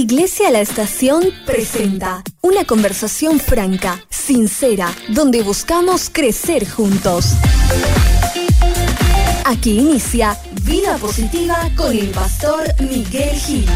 [0.00, 7.34] Iglesia La Estación presenta una conversación franca, sincera, donde buscamos crecer juntos.
[9.44, 13.66] Aquí inicia Vida Positiva con el pastor Miguel Gil.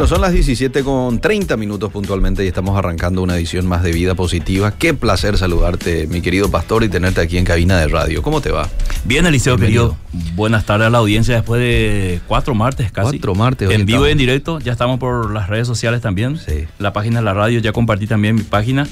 [0.00, 3.92] Bueno, son las 17 con 30 minutos puntualmente y estamos arrancando una edición más de
[3.92, 4.70] Vida Positiva.
[4.72, 8.22] Qué placer saludarte, mi querido pastor, y tenerte aquí en cabina de radio.
[8.22, 8.66] ¿Cómo te va?
[9.04, 9.98] Bien, Eliseo, Bienvenido.
[10.10, 10.34] querido.
[10.36, 13.18] Buenas tardes a la audiencia después de cuatro martes casi.
[13.18, 14.58] Cuatro martes, hoy En vivo y en directo.
[14.60, 16.38] Ya estamos por las redes sociales también.
[16.38, 16.64] Sí.
[16.78, 18.88] La página de la radio, ya compartí también mi página.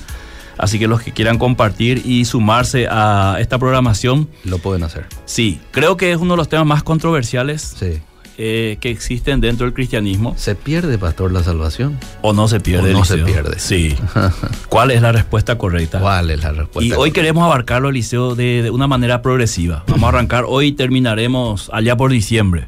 [0.58, 5.06] Así que los que quieran compartir y sumarse a esta programación, Lo pueden hacer.
[5.24, 7.98] sí, creo que es uno de los temas más controversiales Sí.
[8.40, 10.34] Eh, que existen dentro del cristianismo.
[10.38, 11.98] ¿Se pierde, pastor, la salvación?
[12.22, 12.90] ¿O no se pierde?
[12.94, 13.58] O no se pierde.
[13.58, 13.96] Sí.
[14.68, 15.98] ¿Cuál es la respuesta correcta?
[16.00, 16.82] ¿Cuál es la respuesta?
[16.94, 19.82] Y hoy queremos abarcarlo, Eliseo, de, de una manera progresiva.
[19.88, 22.66] Vamos a arrancar hoy y terminaremos allá por diciembre.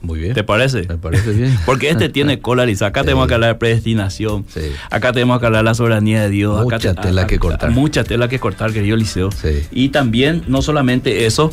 [0.00, 0.34] Muy bien.
[0.34, 0.82] ¿Te parece?
[0.86, 1.58] Me parece bien.
[1.66, 2.86] Porque este tiene cola, Eliseo.
[2.86, 3.06] Acá Sí.
[3.06, 4.44] tenemos que hablar de predestinación.
[4.48, 4.60] Sí.
[4.90, 6.62] Acá tenemos que hablar de la soberanía de Dios.
[6.62, 7.70] Mucha Acá te- tela acá- que cortar.
[7.70, 9.32] Mucha tela que cortar, querido Eliseo.
[9.32, 9.62] Sí.
[9.72, 11.52] Y también, no solamente eso,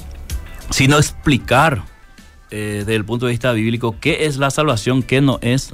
[0.70, 1.84] sino explicar
[2.52, 5.72] eh, desde el punto de vista bíblico qué es la salvación, qué no es.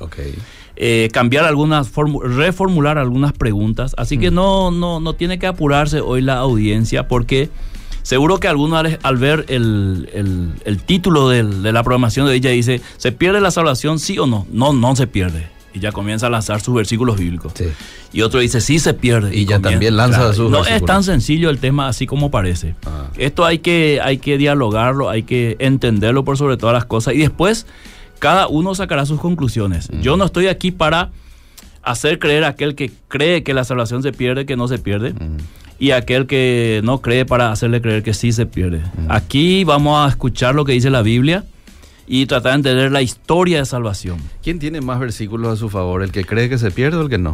[0.76, 3.94] Eh, cambiar algunas, formu- reformular algunas preguntas.
[3.98, 4.22] Así Mm.
[4.22, 7.50] que no, no, no tiene que apurarse hoy la audiencia porque
[8.04, 12.36] seguro que algunos al, al ver el, el- el título del- de la programación de
[12.36, 14.46] ella dice, ¿se pierde la salvación sí o no?
[14.52, 15.48] No, no se pierde.
[15.74, 17.52] Y ya comienza a lanzar sus versículos bíblicos.
[17.56, 17.66] Sí.
[18.14, 19.36] Y otro dice, sí se pierde.
[19.36, 20.86] Y ya comienza- también lanza sus No es versículos.
[20.88, 22.74] tan sencillo el tema así como parece.
[22.86, 23.08] Ah.
[23.18, 27.14] Esto hay que, hay que dialogarlo, hay que entenderlo por sobre todas las cosas.
[27.14, 27.68] Y después
[28.20, 29.92] cada uno sacará sus conclusiones.
[29.92, 30.02] Mm.
[30.02, 31.12] Yo no estoy aquí para
[31.84, 35.14] hacer creer a aquel que cree que la salvación se pierde, que no se pierde.
[35.14, 35.38] Mm.
[35.80, 38.80] Y aquel que no cree para hacerle creer que sí se pierde.
[38.80, 39.12] Mm.
[39.12, 41.44] Aquí vamos a escuchar lo que dice la Biblia
[42.08, 44.18] y tratar de entender la historia de salvación.
[44.42, 46.04] ¿Quién tiene más versículos a su favor?
[46.04, 47.32] ¿El que cree que se pierde o el que no?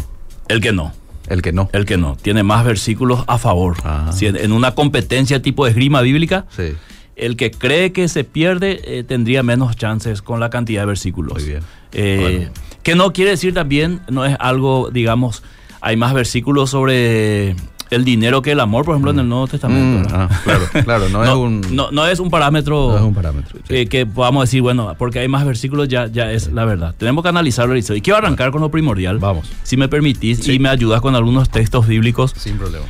[0.47, 0.91] El que no.
[1.27, 1.69] El que no.
[1.71, 2.17] El que no.
[2.21, 3.77] Tiene más versículos a favor.
[3.83, 4.11] Ah.
[4.13, 6.73] Si en, en una competencia tipo de esgrima bíblica, Sí.
[7.15, 11.33] el que cree que se pierde eh, tendría menos chances con la cantidad de versículos.
[11.35, 11.63] Muy bien.
[11.93, 12.51] Eh, Bueno.
[12.83, 15.43] Que no quiere decir también, no es algo, digamos,
[15.79, 17.55] hay más versículos sobre
[17.89, 20.09] el dinero que el amor, por ejemplo, en el Nuevo Testamento.
[20.09, 23.13] Mm, ah, claro, claro, no, es un, no, no es un parámetro, no es un
[23.13, 23.59] parámetro.
[23.67, 23.75] sí.
[23.75, 26.95] eh, que podamos decir, bueno, porque hay más versículos ya, ya es la verdad.
[26.97, 27.75] Tenemos que analizarlo.
[27.77, 29.19] Y quiero arrancar con lo primordial.
[29.19, 29.49] Vamos.
[29.63, 30.53] Si me permitís Sí.
[30.53, 32.33] y me ayudas con algunos textos bíblicos.
[32.37, 32.85] Sin problema.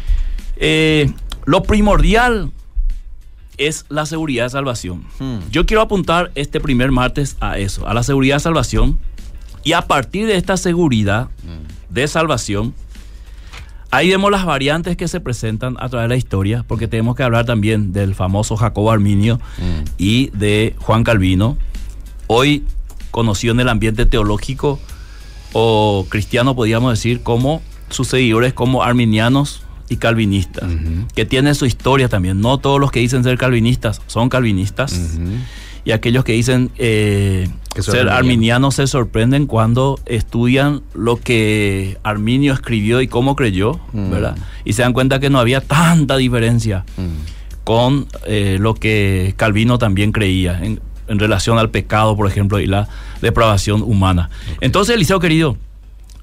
[0.58, 1.12] Eh,
[1.46, 2.52] lo primordial
[3.58, 5.04] es la seguridad de salvación.
[5.20, 5.40] Hmm.
[5.52, 8.98] Yo quiero apuntar este primer martes a eso, a la seguridad de salvación.
[9.64, 11.30] Y a partir de esta seguridad
[11.90, 12.74] de salvación,
[13.96, 17.24] ahí vemos las variantes que se presentan a través de la historia, porque tenemos que
[17.24, 19.84] hablar también del famoso Jacobo Arminio Mm.
[19.98, 21.58] y de Juan Calvino,
[22.28, 22.64] hoy
[23.12, 24.80] conocido en el ambiente teológico
[25.54, 30.68] o cristiano, podríamos decir, como sus seguidores como arminianos y calvinistas,
[31.14, 32.42] que tienen su historia también.
[32.42, 35.20] No todos los que dicen ser calvinistas son calvinistas.
[35.86, 37.50] Y aquellos que dicen eh,
[37.82, 38.18] ser arminianos.
[38.20, 44.12] arminianos se sorprenden cuando estudian lo que Arminio escribió y cómo creyó, Mm.
[44.12, 44.38] ¿verdad?
[44.66, 47.64] Y se dan cuenta que no había tanta diferencia Mm.
[47.64, 52.68] con eh, lo que Calvino también creía en, en relación al pecado, por ejemplo, y
[52.68, 52.88] la
[53.22, 54.30] depravación humana.
[54.62, 55.58] Entonces, Eliseo querido,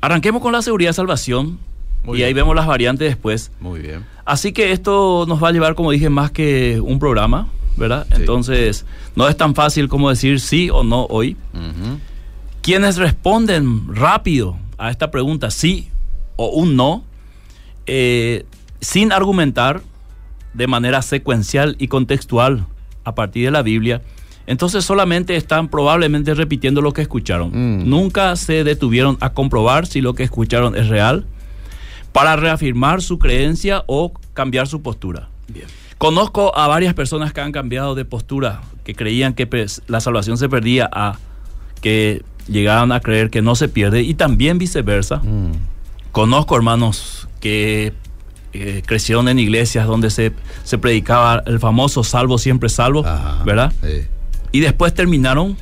[0.00, 1.58] arranquemos con la seguridad de salvación
[2.04, 2.28] Muy y bien.
[2.28, 3.50] ahí vemos las variantes después.
[3.60, 4.04] Muy bien.
[4.24, 7.48] Así que esto nos va a llevar, como dije, más que un programa,
[7.80, 8.06] ¿verdad?
[8.10, 8.16] Sí.
[8.20, 8.86] Entonces,
[9.16, 11.36] no es tan fácil como decir sí o no hoy.
[12.62, 15.88] Quienes responden rápido a esta pregunta, sí
[16.36, 17.04] o un no,
[17.86, 18.44] eh,
[18.80, 19.82] sin argumentar
[20.54, 22.66] de manera secuencial y contextual
[23.04, 24.02] a partir de la Biblia,
[24.46, 27.50] entonces solamente están probablemente repitiendo lo que escucharon.
[27.50, 27.88] Mm.
[27.88, 31.24] Nunca se detuvieron a comprobar si lo que escucharon es real
[32.12, 35.28] para reafirmar su creencia o cambiar su postura.
[36.00, 40.38] Conozco a varias personas que han cambiado de postura, que creían que pues, la salvación
[40.38, 41.18] se perdía a
[41.82, 45.16] que llegaban a creer que no se pierde y también viceversa.
[45.16, 45.52] Mm.
[46.10, 47.92] Conozco hermanos que
[48.54, 50.32] eh, crecieron en iglesias donde se,
[50.64, 53.42] se predicaba el famoso salvo siempre salvo, Ajá.
[53.44, 53.70] ¿verdad?
[53.82, 54.06] Sí.
[54.52, 55.58] Y después terminaron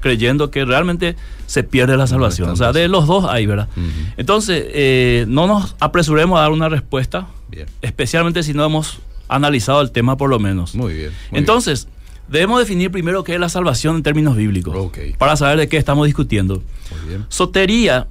[0.00, 2.48] creyendo que realmente se pierde la salvación.
[2.48, 3.68] o sea, de los dos hay, ¿verdad?
[4.16, 7.66] Entonces, eh, no nos apresuremos a dar una respuesta, Bien.
[7.82, 9.00] especialmente si no hemos
[9.34, 10.74] analizado el tema por lo menos.
[10.74, 11.12] Muy bien.
[11.30, 11.88] muy Entonces,
[12.28, 14.98] debemos definir primero qué es la salvación en términos bíblicos, Ok.
[15.18, 16.62] para saber de qué estamos discutiendo.
[16.90, 17.26] Muy bien.
[17.28, 18.06] Sotería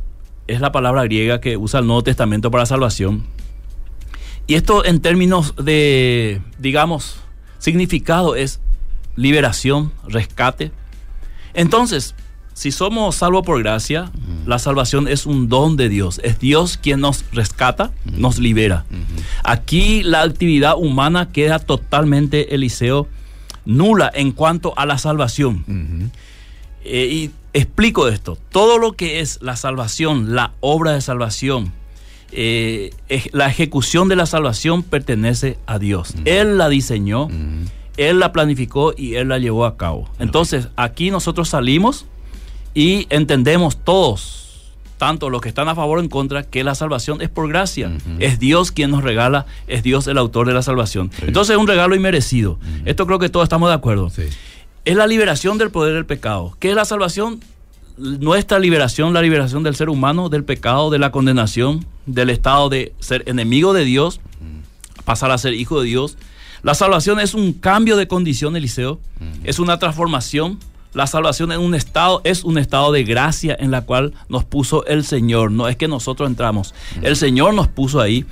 [0.48, 3.24] es la palabra griega que usa el Nuevo Testamento para salvación.
[4.48, 7.18] Y esto en términos de, digamos,
[7.60, 8.60] significado es
[9.16, 10.72] liberación, rescate.
[11.54, 12.16] Entonces,
[12.54, 14.12] si somos salvos por gracia,
[14.46, 16.20] la salvación es un don de Dios.
[16.24, 18.86] Es Dios quien nos rescata, nos libera.
[19.44, 23.08] Aquí la actividad humana queda totalmente, Eliseo,
[23.66, 26.12] nula en cuanto a la salvación.
[26.84, 28.38] Eh, y explico esto.
[28.52, 31.74] Todo lo que es la salvación, la obra de salvación,
[32.32, 32.92] eh,
[33.32, 36.16] la ejecución de la salvación pertenece a Dios.
[36.26, 37.28] Él la diseñó.
[37.98, 40.10] Él la planificó y Él la llevó a cabo.
[40.18, 42.06] Entonces, aquí nosotros salimos
[42.74, 47.22] y entendemos todos, tanto los que están a favor o en contra, que la salvación
[47.22, 47.92] es por gracia.
[48.20, 51.12] Es Dios quien nos regala, es Dios el autor de la salvación.
[51.18, 51.24] Sí.
[51.28, 52.60] Entonces es un regalo inmerecido.
[52.86, 54.24] Esto creo que todos estamos de acuerdo Sí.
[54.86, 56.56] es la liberación del poder del pecado.
[56.60, 57.40] ¿Qué es la salvación?
[57.98, 62.94] Nuestra liberación, la liberación del ser humano, del pecado, de la condenación, del estado de
[63.00, 64.22] ser enemigo de Dios,
[65.04, 66.18] pasar a ser hijo de Dios.
[66.64, 69.00] La salvación es un cambio de condición, Eliseo,
[69.44, 70.60] es una transformación.
[70.94, 74.86] La salvación en un estado es un estado de gracia en la cual nos puso
[74.86, 75.52] el Señor.
[75.52, 76.74] No es que nosotros entramos.
[77.02, 78.26] El Señor nos puso ahí.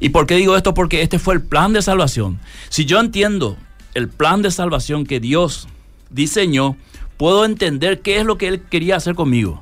[0.00, 0.72] ¿Y por qué digo esto?
[0.72, 2.40] Porque este fue el plan de salvación.
[2.70, 3.56] Si yo entiendo
[3.94, 5.68] el plan de salvación que Dios
[6.10, 6.76] diseñó,
[7.16, 9.60] puedo entender qué es lo que Él quería hacer conmigo.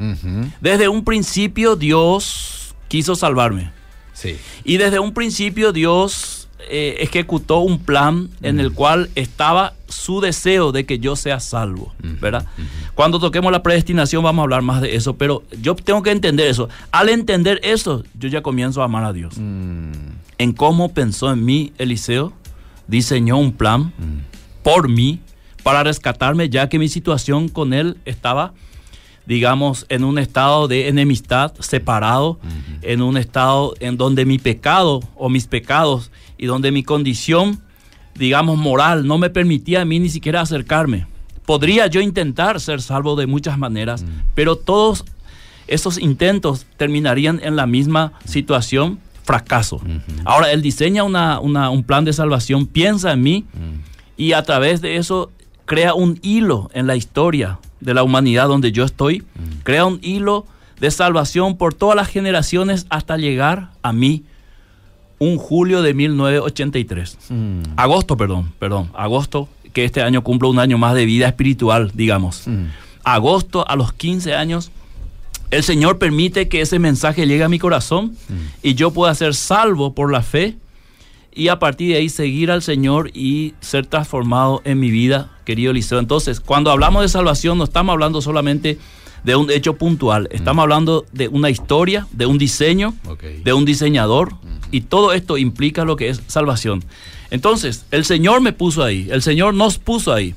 [0.60, 3.72] Desde un principio Dios quiso salvarme.
[4.12, 4.36] Sí.
[4.62, 10.72] Y desde un principio Dios eh, ejecutó un plan en el cual estaba su deseo
[10.72, 12.46] de que yo sea salvo, ¿verdad?
[12.94, 16.48] Cuando toquemos la predestinación vamos a hablar más de eso, pero yo tengo que entender
[16.48, 16.68] eso.
[16.90, 19.34] Al entender eso, yo ya comienzo a amar a Dios.
[19.36, 19.92] Mm.
[20.38, 22.32] En cómo pensó en mí Eliseo,
[22.86, 23.92] diseñó un plan
[24.62, 25.20] por mí
[25.62, 28.52] para rescatarme, ya que mi situación con él estaba
[29.26, 32.38] digamos, en un estado de enemistad, separado,
[32.82, 36.10] en un estado en donde mi pecado o mis pecados
[36.44, 37.58] y donde mi condición,
[38.14, 41.06] digamos, moral no me permitía a mí ni siquiera acercarme.
[41.46, 44.04] Podría yo intentar ser salvo de muchas maneras,
[44.34, 45.06] pero todos
[45.66, 49.80] esos intentos terminarían en la misma situación, fracaso.
[50.26, 53.44] Ahora, Él diseña una- una- un plan de salvación, piensa en mí
[54.18, 55.30] y a través de eso
[55.64, 59.22] crea un hilo en la historia de la humanidad donde yo estoy,
[59.62, 60.44] crea un hilo
[60.78, 64.24] de salvación por todas las generaciones hasta llegar a mí
[65.24, 67.18] un julio de 1983.
[67.30, 67.62] Mm.
[67.76, 72.46] Agosto, perdón, perdón, agosto, que este año cumplo un año más de vida espiritual, digamos.
[72.46, 72.66] Mm.
[73.04, 74.70] Agosto, a los 15 años,
[75.50, 78.16] el Señor permite que ese mensaje llegue a mi corazón
[78.62, 80.56] y yo pueda ser salvo por la fe
[81.32, 85.70] y a partir de ahí seguir al Señor y ser transformado en mi vida, querido
[85.70, 85.98] Eliseo.
[85.98, 88.78] Entonces, cuando hablamos de salvación, no estamos hablando solamente
[89.24, 92.94] de un hecho puntual, estamos hablando de una historia, de un diseño,
[93.42, 94.34] de un diseñador,
[94.70, 96.84] y todo esto implica lo que es salvación.
[97.30, 100.34] Entonces, el Señor me puso ahí, el Señor nos puso ahí.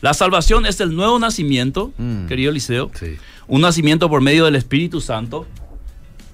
[0.00, 2.26] La salvación es el nuevo nacimiento, Mm.
[2.26, 3.16] querido Eliseo, Sí.
[3.46, 5.46] un nacimiento por medio del Espíritu Santo.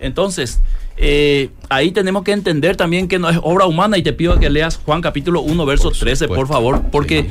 [0.00, 0.60] Entonces,
[0.96, 4.48] eh, ahí tenemos que entender también que no es obra humana y te pido que
[4.50, 7.28] leas Juan capítulo 1, verso Por 13, por favor, porque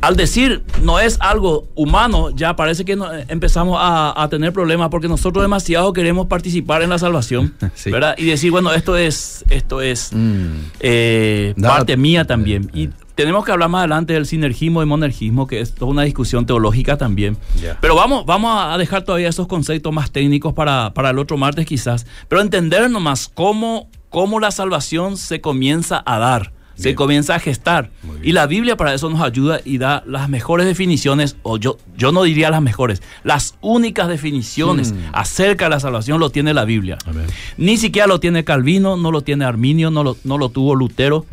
[0.00, 4.88] al decir no es algo humano, ya parece que no- empezamos a, a tener problemas
[4.88, 7.90] porque nosotros demasiado queremos participar en la salvación, Sí.
[7.90, 8.14] ¿verdad?
[8.18, 10.46] Y decir, bueno, esto es, esto es Mm.
[10.80, 12.64] eh, parte mía también.
[12.64, 12.90] Eh, Y eh.
[13.14, 16.96] tenemos que hablar más adelante del sinergismo y monergismo, que es toda una discusión teológica
[16.96, 17.36] también.
[17.80, 21.66] Pero vamos, vamos a dejar todavía esos conceptos más técnicos para, para el otro martes
[21.66, 22.06] quizás.
[22.28, 26.96] Pero entender nomás cómo, cómo la salvación se comienza a dar se Bien.
[26.96, 27.90] comienza a gestar.
[28.22, 32.10] Y la Biblia para eso nos ayuda y da las mejores definiciones, o yo, yo
[32.12, 34.96] no diría las mejores, las únicas definiciones Hmm.
[35.12, 36.98] acerca de la salvación lo tiene la Biblia.
[37.06, 37.26] Amén.
[37.56, 41.26] Ni siquiera lo tiene Calvino, no lo tiene Arminio, no lo, no lo tuvo Lutero.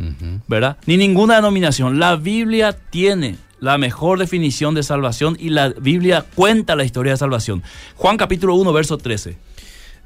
[0.48, 0.78] ¿verdad?
[0.86, 2.00] Ni ninguna denominación.
[2.00, 7.18] La Biblia tiene la mejor definición de salvación y la Biblia cuenta la historia de
[7.18, 7.62] salvación.
[7.96, 9.38] Juan capítulo 1, verso 13.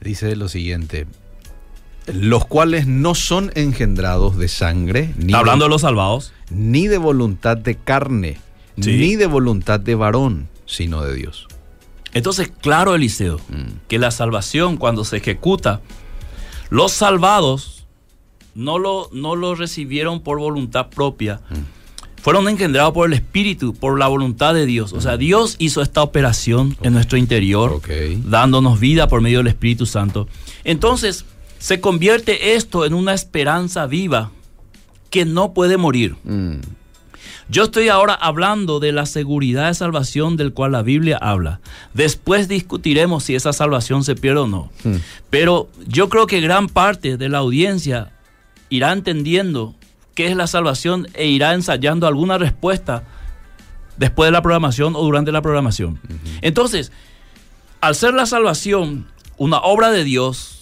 [0.02, 1.08] Dice lo siguiente.
[2.14, 6.34] Los cuales no son engendrados de sangre, ni Está hablando de los salvados.
[6.50, 8.38] ni de voluntad de carne,
[8.80, 8.92] Sí.
[8.98, 11.48] ni de voluntad de varón, sino de Dios.
[12.14, 13.80] Entonces, claro, Eliseo, Mm.
[13.88, 15.82] que la salvación cuando se ejecuta,
[16.70, 17.86] los salvados
[18.54, 21.42] no lo, no lo recibieron por voluntad propia,
[22.22, 24.94] fueron engendrados por el Espíritu, por la voluntad de Dios.
[24.94, 27.82] O sea, Dios hizo esta operación en nuestro interior,
[28.24, 30.28] dándonos vida por medio del Espíritu Santo.
[30.64, 31.26] Entonces,
[31.66, 34.30] se convierte esto en una esperanza viva
[35.10, 36.16] que no puede morir.
[36.24, 36.58] Mm.
[37.50, 41.62] Yo estoy ahora hablando de la seguridad de salvación del cual la Biblia habla.
[41.96, 44.72] Después discutiremos si esa salvación se pierde o no.
[44.84, 44.98] Mm.
[45.32, 48.12] Pero yo creo que gran parte de la audiencia
[48.70, 49.74] irá entendiendo
[50.14, 53.06] qué es la salvación e irá ensayando alguna respuesta
[53.98, 56.00] después de la programación o durante la programación.
[56.44, 56.92] Entonces,
[57.82, 59.08] al ser la salvación
[59.38, 60.56] una obra de Dios,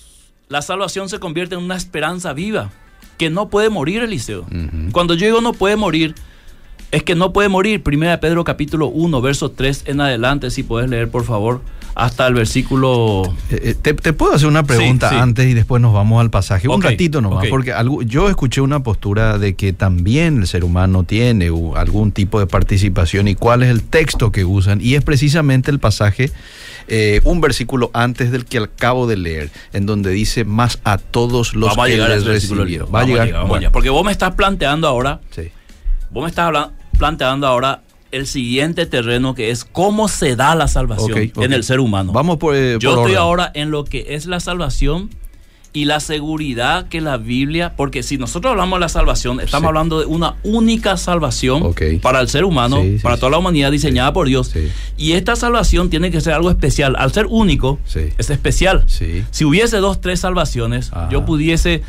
[0.54, 2.70] la salvación se convierte en una esperanza viva
[3.18, 4.46] que no puede morir, Eliseo.
[4.92, 6.14] Cuando yo digo no puede morir,
[6.92, 7.82] es que no puede morir.
[7.82, 11.62] Primera de Pedro capítulo 1, verso 3 en adelante, si puedes leer, por favor,
[11.96, 13.24] hasta el versículo...
[13.52, 15.22] Eh, eh, Te, te puedo hacer una pregunta Sí, sí.
[15.22, 16.68] antes y después nos vamos al pasaje.
[16.68, 21.04] Un ratito nomás, porque algo- yo escuché una postura de que también el ser humano
[21.04, 24.80] tiene algún tipo de participación y cuál es el texto que usan.
[24.82, 26.32] Y es precisamente el pasaje,
[26.88, 31.54] eh, un versículo antes del que acabo de leer, en donde dice más a todos
[31.56, 32.62] los vamos a que llegar a les ese versículo.
[32.64, 32.90] recibieron.
[32.94, 33.32] Va a llegar.
[33.48, 33.72] Bueno, allá.
[33.72, 35.44] Porque vos me estás planteando ahora, sí.
[36.12, 36.52] vos me estás
[36.98, 37.82] planteando ahora
[38.14, 42.12] el siguiente terreno que es cómo se da la salvación en el ser humano.
[42.14, 42.56] Vamos por.
[42.56, 43.18] eh, Yo por estoy orden.
[43.18, 45.10] ahora en lo que es la salvación
[45.76, 49.68] y la seguridad que la Biblia, porque si nosotros hablamos de la salvación, estamos Sí.
[49.70, 53.72] hablando de una única salvación para el ser humano, Sí, sí, para toda la humanidad
[53.72, 54.54] diseñada por Dios.
[54.98, 56.96] Y esta salvación tiene que ser algo especial.
[56.96, 58.86] Al ser único, es especial.
[58.88, 61.10] Si hubiese dos, tres salvaciones, Ajá.
[61.10, 61.82] yo pudiese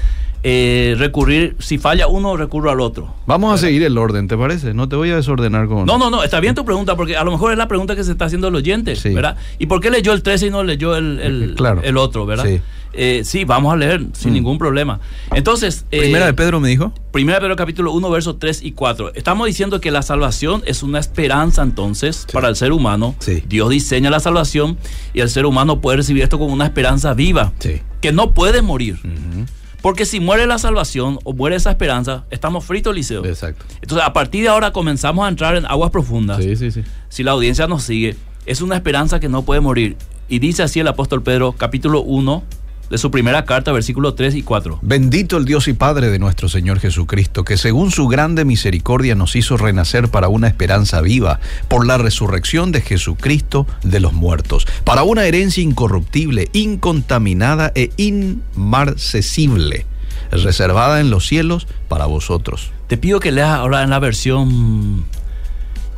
[0.46, 3.14] eh, recurrir, si falla uno, recurro al otro.
[3.26, 4.74] Vamos a seguir el orden, ¿te parece?
[4.74, 5.86] No te voy a desordenar con.
[5.86, 8.04] No, no, no, está bien tu pregunta, porque a lo mejor es la pregunta que
[8.04, 9.14] se está haciendo el oyente, Sí.
[9.14, 9.36] ¿verdad?
[9.58, 11.80] ¿Y por qué leyó el 13 y no leyó el, el, claro.
[11.82, 12.44] el otro, verdad?
[12.44, 12.60] Sí.
[12.96, 14.34] Eh, sí, vamos a leer sin Mm.
[14.34, 15.00] ningún problema.
[15.34, 16.92] Entonces, eh, Primera de Pedro me dijo.
[17.10, 19.14] Primera de Pedro capítulo 1, versos 3 y 4.
[19.14, 22.32] Estamos diciendo que la salvación es una esperanza entonces Sí.
[22.32, 23.16] para el ser humano.
[23.18, 23.42] Sí.
[23.48, 24.76] Dios diseña la salvación
[25.12, 27.80] y el ser humano puede recibir esto como una esperanza viva, Sí.
[28.00, 28.96] que no puede morir.
[29.02, 29.46] Ujú.
[29.84, 33.22] Porque si muere la salvación o muere esa esperanza, estamos fritos, Liceo.
[33.26, 33.66] Exacto.
[33.82, 36.42] Entonces, a partir de ahora comenzamos a entrar en aguas profundas.
[36.42, 36.82] Sí, sí, sí.
[37.10, 39.98] Si la audiencia nos sigue, es una esperanza que no puede morir.
[40.26, 42.42] Y dice así el apóstol Pedro, capítulo 1
[42.90, 44.78] de su primera carta, versículos 3 y 4.
[44.82, 49.36] Bendito el Dios y Padre de nuestro Señor Jesucristo, que según su grande misericordia nos
[49.36, 55.02] hizo renacer para una esperanza viva, por la resurrección de Jesucristo de los muertos, para
[55.02, 59.86] una herencia incorruptible, incontaminada e inmarcesible,
[60.30, 62.70] reservada en los cielos para vosotros.
[62.86, 65.04] Te pido que leas ahora en la versión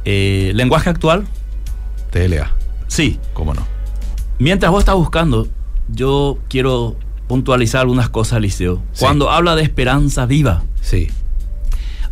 [0.05, 1.27] eh, lenguaje actual.
[2.11, 2.53] TLA,
[2.89, 3.67] Sí, cómo no.
[4.39, 5.49] mientras vos estás buscando,
[5.89, 6.97] yo quiero
[7.29, 8.83] puntualizar algunas cosas, Liceo.
[8.93, 9.01] Sí.
[9.05, 11.09] Cuando habla de esperanza viva, Sí,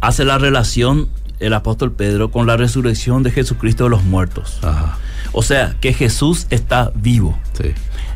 [0.01, 1.09] hace la relación
[1.41, 4.59] el apóstol Pedro con la resurrección de Jesucristo de los muertos.
[4.63, 4.99] ajá,
[5.33, 7.39] O sea, que Jesús está vivo.
[7.53, 7.71] sí,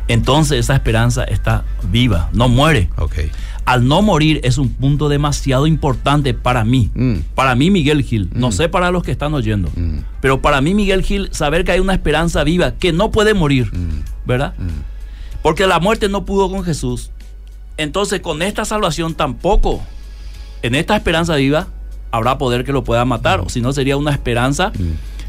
[0.07, 2.89] Entonces esa esperanza está viva, no muere.
[3.65, 6.89] Al no morir es un punto demasiado importante para mí.
[6.95, 7.17] Mm.
[7.35, 8.27] Para mí, Miguel Gil.
[8.33, 8.51] No Mm.
[8.51, 9.69] sé para los que están oyendo.
[9.75, 9.99] Mm.
[10.21, 13.71] Pero para mí, Miguel Gil, saber que hay una esperanza viva que no puede morir.
[14.25, 14.55] ¿Verdad?
[15.41, 17.11] Porque la muerte no pudo con Jesús.
[17.77, 19.81] Entonces, con esta salvación tampoco,
[20.61, 21.67] en esta esperanza viva,
[22.11, 23.39] habrá poder que lo pueda matar.
[23.39, 24.71] O si no, sería una esperanza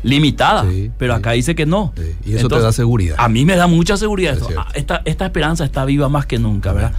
[0.02, 0.68] limitada.
[0.68, 1.18] Sí, Pero sí.
[1.18, 1.92] acá dice que no.
[2.24, 3.16] Y eso te da seguridad.
[3.18, 4.32] A mí me da mucha seguridad.
[4.32, 4.48] Es esto.
[4.48, 4.66] cierto.
[4.68, 6.92] Ah, Esta, esta esperanza está viva más que nunca, ¿verdad?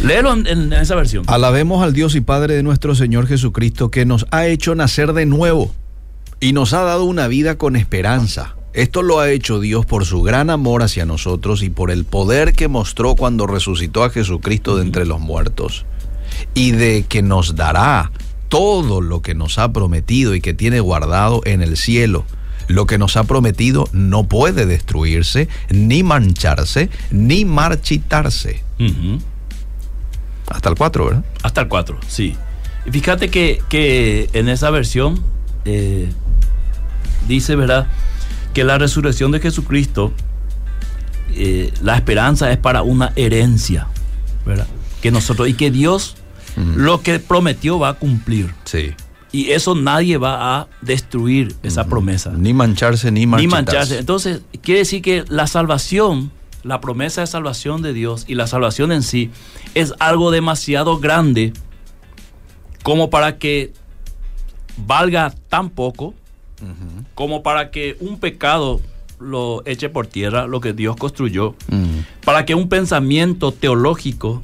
[0.00, 1.24] Léelo en, en esa versión.
[1.26, 5.26] Alabemos al Dios y Padre de nuestro Señor Jesucristo que nos ha hecho nacer de
[5.26, 5.72] nuevo
[6.38, 8.54] y nos ha dado una vida con esperanza.
[8.76, 12.52] Esto lo ha hecho Dios por su gran amor hacia nosotros y por el poder
[12.52, 15.86] que mostró cuando resucitó a Jesucristo de entre los muertos.
[16.52, 18.12] Y de que nos dará
[18.50, 22.26] todo lo que nos ha prometido y que tiene guardado en el cielo.
[22.68, 28.62] Lo que nos ha prometido no puede destruirse, ni mancharse, ni marchitarse.
[30.48, 31.24] Hasta el 4, ¿verdad?
[31.42, 32.36] Hasta el 4, sí.
[32.84, 35.22] Y Fíjate que, que en esa versión
[35.64, 36.10] eh,
[37.26, 37.86] dice, ¿verdad?
[38.56, 40.14] Que la resurrección de Jesucristo,
[41.34, 43.86] eh, la esperanza es para una herencia,
[44.46, 44.66] ¿verdad?
[45.02, 46.16] Que nosotros, y que Dios
[46.74, 48.54] lo que prometió va a cumplir.
[48.64, 48.94] Sí.
[49.30, 52.32] Y eso nadie va a destruir esa promesa.
[52.34, 53.56] Ni mancharse ni Ni marchitarse.
[53.66, 53.98] mancharse.
[53.98, 56.30] Entonces, quiere decir que la salvación,
[56.62, 59.30] la promesa de salvación de Dios y la salvación en sí
[59.74, 61.52] es algo demasiado grande
[62.82, 63.74] como para que
[64.86, 66.14] valga tan poco,
[67.16, 68.82] como para que un pecado
[69.18, 71.54] lo eche por tierra, lo que Dios construyó,
[72.26, 74.42] para que un pensamiento teológico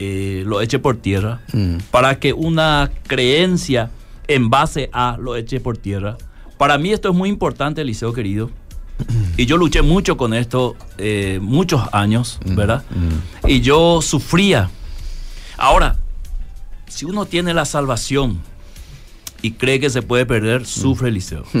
[0.00, 1.42] eh, lo eche por tierra,
[1.92, 3.92] para que una creencia
[4.26, 6.18] en base a lo eche por tierra.
[6.58, 8.50] Para mí esto es muy importante, Eliseo querido.
[9.36, 12.82] Y yo luché mucho con esto eh, muchos años, ¿verdad?
[13.46, 14.70] Y yo sufría.
[15.56, 15.98] Ahora,
[16.88, 18.40] si uno tiene la salvación
[19.42, 21.44] y cree que se puede perder, sufre Eliseo.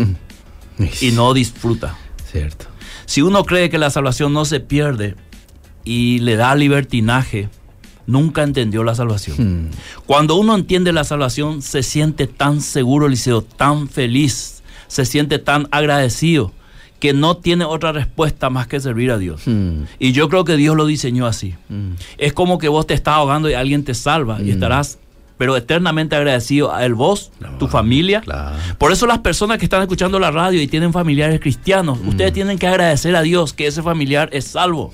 [1.02, 1.98] Y no disfruta.
[2.32, 2.64] Cierto.
[3.04, 5.14] Si uno cree que la salvación no se pierde
[5.84, 7.50] y le da libertinaje,
[8.06, 9.66] nunca entendió la salvación.
[9.66, 9.70] Mm.
[10.06, 15.68] Cuando uno entiende la salvación, se siente tan seguro, Eliseo, tan feliz, se siente tan
[15.70, 16.52] agradecido,
[16.98, 19.42] que no tiene otra respuesta más que servir a Dios.
[19.46, 19.84] Mm.
[19.98, 21.54] Y yo creo que Dios lo diseñó así.
[21.68, 21.92] Mm.
[22.18, 24.98] Es como que vos te estás ahogando y alguien te salva y estarás,
[25.40, 28.20] pero eternamente agradecido a él, vos, tu familia.
[28.20, 28.56] Claro.
[28.76, 32.58] Por eso las personas que están escuchando la radio y tienen familiares cristianos, ustedes tienen
[32.58, 34.92] que agradecer a Dios que ese familiar es salvo.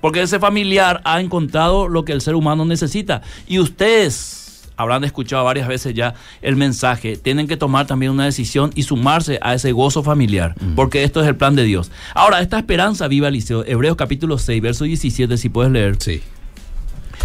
[0.00, 3.20] Porque ese familiar ha encontrado lo que el ser humano necesita.
[3.46, 8.70] Y ustedes habrán escuchado varias veces ya el mensaje, tienen que tomar también una decisión
[8.74, 11.90] y sumarse a ese gozo familiar, porque esto es el plan de Dios.
[12.14, 16.22] Ahora, esta esperanza viva, Liceo, Hebreos capítulo 6, verso 17, si puedes leer, Sí.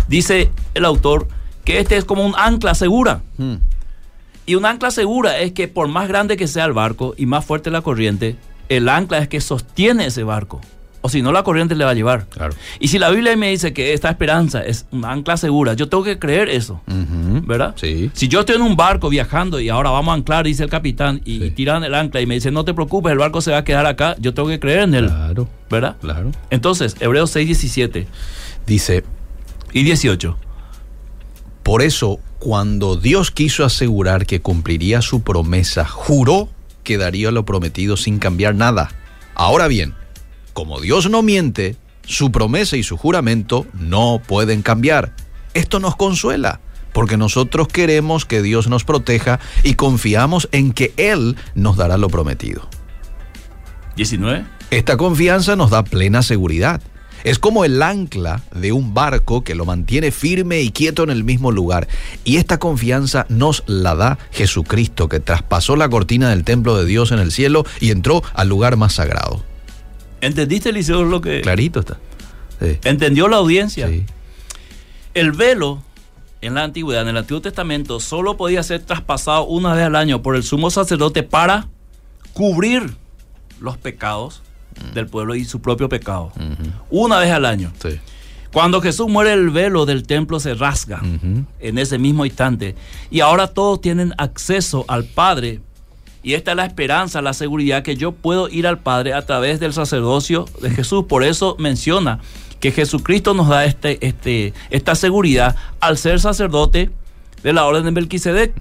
[0.09, 1.29] dice el autor
[1.67, 3.21] que este es como un ancla segura.
[3.38, 3.55] Mm.
[4.45, 7.43] Y un ancla segura es que por más grande que sea el barco y más
[7.43, 8.38] fuerte la corriente,
[8.69, 10.62] el ancla es que sostiene ese barco.
[11.01, 12.25] O si no, la corriente le va a llevar.
[12.27, 12.53] Claro.
[12.80, 16.03] Y si la Biblia me dice que esta esperanza es un ancla segura, yo tengo
[16.03, 16.82] que creer eso.
[16.88, 17.75] ¿Verdad?
[17.77, 18.10] Sí.
[18.13, 21.21] Si yo estoy en un barco viajando y ahora vamos a anclar, dice el capitán,
[21.25, 21.45] y, Sí.
[21.45, 23.63] y tiran el ancla y me dice, no te preocupes, el barco se va a
[23.63, 25.08] quedar acá, yo tengo que creer en él.
[25.08, 25.47] Claro.
[25.69, 25.97] ¿Verdad?
[26.01, 26.32] Claro.
[26.49, 28.08] Entonces, Hebreos 6, 17
[28.65, 29.03] Dice,
[29.73, 30.38] y 18.
[31.67, 36.47] Por eso, cuando Dios quiso asegurar que cumpliría su promesa, juró
[36.86, 38.91] que daría lo prometido sin cambiar nada.
[39.36, 39.93] Ahora bien,
[40.53, 41.75] como Dios no miente,
[42.06, 45.13] su promesa y su juramento no pueden cambiar.
[45.53, 46.62] Esto nos consuela,
[46.93, 52.08] porque nosotros queremos que Dios nos proteja y confiamos en que Él nos dará lo
[52.08, 52.69] prometido.
[53.97, 54.45] 19.
[54.71, 56.80] Esta confianza nos da plena seguridad.
[57.28, 61.26] Es como el ancla de un barco que lo mantiene firme y quieto en el
[61.26, 61.90] mismo lugar.
[62.24, 67.12] Y esta confianza nos la da Jesucristo, que traspasó la cortina del templo de Dios
[67.12, 69.44] en el cielo y entró al lugar más sagrado.
[70.22, 71.42] ¿Entendiste, Eliseo, lo que...
[71.42, 71.98] Clarito está.
[72.62, 72.80] Sí.
[72.86, 73.90] ¿Entendió la audiencia?
[73.90, 74.06] Sí.
[75.13, 75.84] El velo
[76.40, 80.22] en la antigüedad, en el Antiguo Testamento, solo podía ser traspasado una vez al año
[80.22, 81.68] por el sumo sacerdote para
[82.32, 82.96] cubrir
[83.60, 84.44] los pecados
[84.94, 86.32] del pueblo y su propio pecado.
[86.90, 87.72] Una vez al año.
[87.82, 88.00] Sí.
[88.52, 91.02] Cuando Jesús muere, el velo del templo se rasga
[91.60, 92.76] en ese mismo instante.
[93.12, 95.62] Y ahora todos tienen acceso al Padre.
[96.24, 99.60] Y esta es la esperanza, la seguridad que yo puedo ir al Padre a través
[99.60, 101.06] del sacerdocio de Jesús.
[101.06, 102.20] Por eso menciona
[102.60, 106.90] que Jesucristo nos da este, este, esta seguridad al ser sacerdote
[107.44, 108.54] de la orden de Melquisedec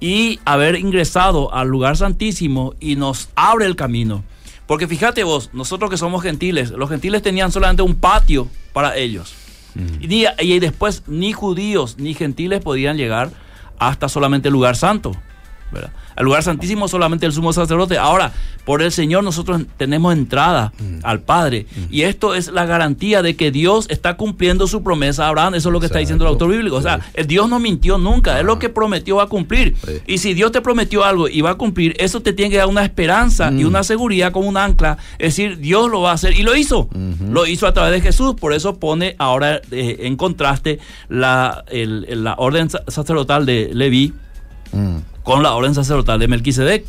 [0.00, 4.24] y haber ingresado al lugar santísimo y nos abre el camino.
[4.66, 9.34] Porque fíjate vos, nosotros que somos gentiles, los gentiles tenían solamente un patio para ellos.
[10.00, 13.30] Y, ni- y después ni judíos ni gentiles podían llegar
[13.78, 15.12] hasta solamente el lugar santo.
[15.72, 15.90] ¿Verdad?
[16.14, 17.98] Al lugar santísimo solamente el sumo sacerdote.
[17.98, 18.32] Ahora,
[18.64, 21.66] por el Señor nosotros tenemos entrada al Padre.
[21.90, 25.54] Y esto es la garantía de que Dios está cumpliendo su promesa a Abraham.
[25.56, 26.76] Eso es lo que está diciendo el autor bíblico.
[26.76, 27.02] O sea, Sí.
[27.14, 28.38] el Dios no mintió nunca.
[28.40, 29.76] Es lo que prometió va a cumplir.
[29.84, 29.92] Sí.
[30.06, 32.66] Y si Dios te prometió algo y va a cumplir, eso te tiene que dar
[32.68, 34.96] una esperanza y una seguridad como un ancla.
[35.18, 36.32] Es decir, Dios lo va a hacer.
[36.38, 36.88] Y lo hizo.
[37.28, 38.34] Lo hizo a través de Jesús.
[38.40, 40.78] Por eso pone ahora eh, en contraste
[41.10, 44.14] la, el- la orden sa- sacerdotal de Leví
[44.72, 44.96] Mm.
[45.22, 46.84] con la orden sacerdotal de Melquisedec,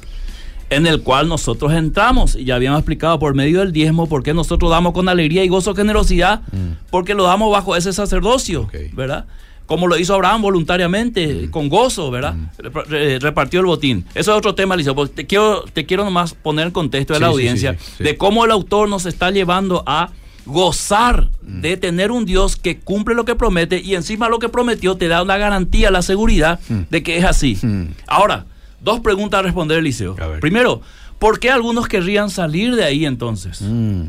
[0.70, 2.36] en el cual nosotros entramos.
[2.36, 5.48] Y ya habíamos explicado por medio del diezmo por qué nosotros damos con alegría y
[5.48, 6.42] gozo generosidad,
[6.90, 8.70] porque lo damos bajo ese sacerdocio.
[8.94, 9.26] ¿verdad?
[9.66, 12.36] Como lo hizo Abraham voluntariamente, con gozo, ¿verdad?
[12.58, 14.06] Re- repartió el botín.
[14.16, 17.18] Eso es otro tema, Liceo, porque te quiero, te quiero nomás poner el contexto de
[17.20, 18.04] Sí, la audiencia, sí, sí, sí.
[18.04, 20.10] de cómo el autor nos está llevando a
[20.48, 24.96] gozar de tener un Dios que cumple lo que promete y encima lo que prometió
[24.96, 27.58] te da una garantía, la seguridad de que es así.
[27.62, 27.90] Mm.
[28.08, 28.46] Ahora,
[28.82, 30.16] dos preguntas a responder, Eliseo.
[30.20, 30.40] A.
[30.40, 30.82] Primero,
[31.20, 33.62] ¿por qué algunos querrían salir de ahí entonces?
[33.62, 34.04] Mm.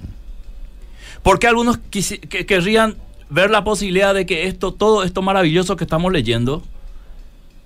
[1.23, 2.97] ¿Por qué algunos que- querrían
[3.29, 6.63] ver la posibilidad de que esto, todo esto maravilloso que estamos leyendo,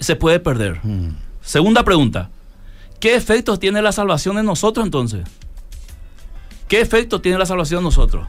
[0.01, 0.81] se puede perder?
[0.83, 1.11] Mm.
[1.43, 2.31] Segunda pregunta,
[3.01, 5.27] ¿qué efectos tiene la salvación en nosotros entonces?
[6.69, 8.27] ¿Qué efectos tiene la salvación en nosotros?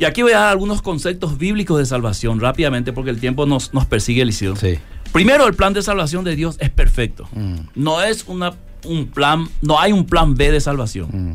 [0.00, 3.74] Y aquí voy a dar algunos conceptos bíblicos de salvación rápidamente porque el tiempo nos,
[3.74, 4.56] nos persigue, Eliseo.
[4.56, 4.78] Sí.
[5.12, 7.28] Primero, el plan de salvación de Dios es perfecto.
[7.32, 7.56] Mm.
[7.74, 8.54] No es una,
[8.86, 11.08] un plan, no hay un plan B de salvación.
[11.12, 11.32] Mm.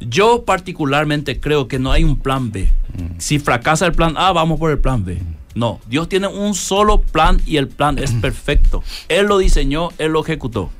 [0.00, 2.70] Yo particularmente creo que no hay un plan B.
[3.16, 5.22] Si fracasa el plan A, vamos por el plan B.
[5.54, 8.84] No, Dios tiene un solo plan y el plan es perfecto.
[9.08, 10.70] Él lo diseñó, Él lo ejecutó.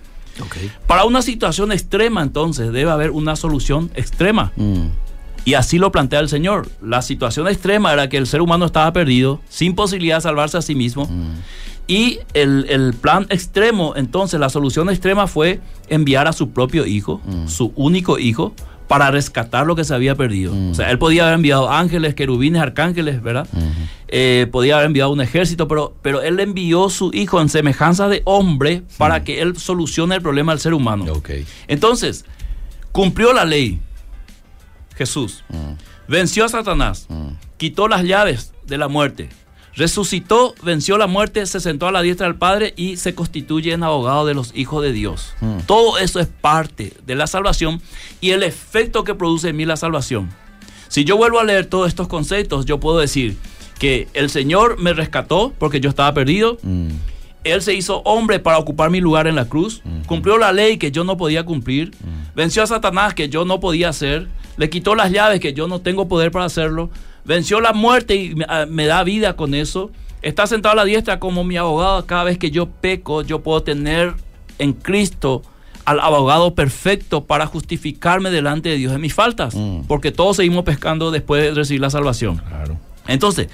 [0.43, 0.57] Ok.
[0.87, 4.53] Para una situación extrema, entonces, debe haber una solución extrema.
[5.45, 5.49] Mm.
[5.49, 6.69] Y así lo plantea el Señor.
[6.83, 10.63] La situación extrema era que el ser humano estaba perdido, sin posibilidad de salvarse a
[10.63, 11.09] sí mismo.
[11.87, 17.23] Y el, el plan extremo, entonces, la solución extrema fue enviar a su propio hijo,
[17.47, 18.53] su único hijo,
[18.89, 20.55] para rescatar lo que se había perdido.
[20.71, 23.47] O sea, él podía haber enviado ángeles, querubines, arcángeles, ¿verdad?
[24.09, 28.23] Eh, podía haber enviado un ejército, pero, pero él envió su hijo en semejanza de
[28.25, 31.05] hombre para que él solucione el problema del ser humano.
[31.69, 32.25] Entonces,
[32.93, 33.79] cumplió la ley
[34.99, 35.45] Jesús.
[36.09, 37.09] Venció a Satanás.
[37.57, 39.31] Quitó las llaves de la muerte.
[39.75, 43.85] Resucitó, venció la muerte, se sentó a la diestra del Padre y se constituye en
[43.85, 45.35] abogado de los hijos de Dios.
[45.67, 47.81] Todo eso es parte de la salvación
[48.21, 50.31] y el efecto que produce en mí la salvación.
[50.89, 53.37] Si yo vuelvo a leer todos estos conceptos, yo puedo decir
[53.79, 56.59] que el Señor me rescató porque yo estaba perdido.
[56.63, 56.89] Mm.
[57.45, 59.83] Él se hizo hombre para ocupar mi lugar en la cruz.
[60.07, 61.93] Cumplió la ley que yo no podía cumplir.
[62.35, 64.29] Venció a Satanás que yo no podía hacer.
[64.57, 66.91] Le quitó las llaves que yo no tengo poder para hacerlo.
[67.25, 69.91] Venció la muerte y me, ah, me da vida con eso.
[70.23, 72.05] Está sentado a la diestra como mi abogado.
[72.07, 74.15] Cada vez que yo peco, yo puedo tener
[74.59, 75.43] en Cristo
[75.85, 79.55] al abogado perfecto para justificarme delante de Dios de mis faltas.
[79.55, 79.83] Mm.
[79.87, 82.39] Porque todos seguimos pescando después de recibir la salvación.
[82.39, 82.79] Claro.
[83.07, 83.49] Entonces,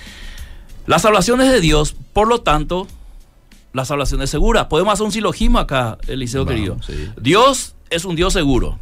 [0.87, 2.88] la salvación es de Dios, por lo tanto,
[3.74, 4.68] la salvación es segura.
[4.70, 6.76] Podemos hacer un silogismo acá, Eliseo Vamos, querido.
[6.87, 7.10] sí.
[7.20, 8.78] Dios es un Dios seguro,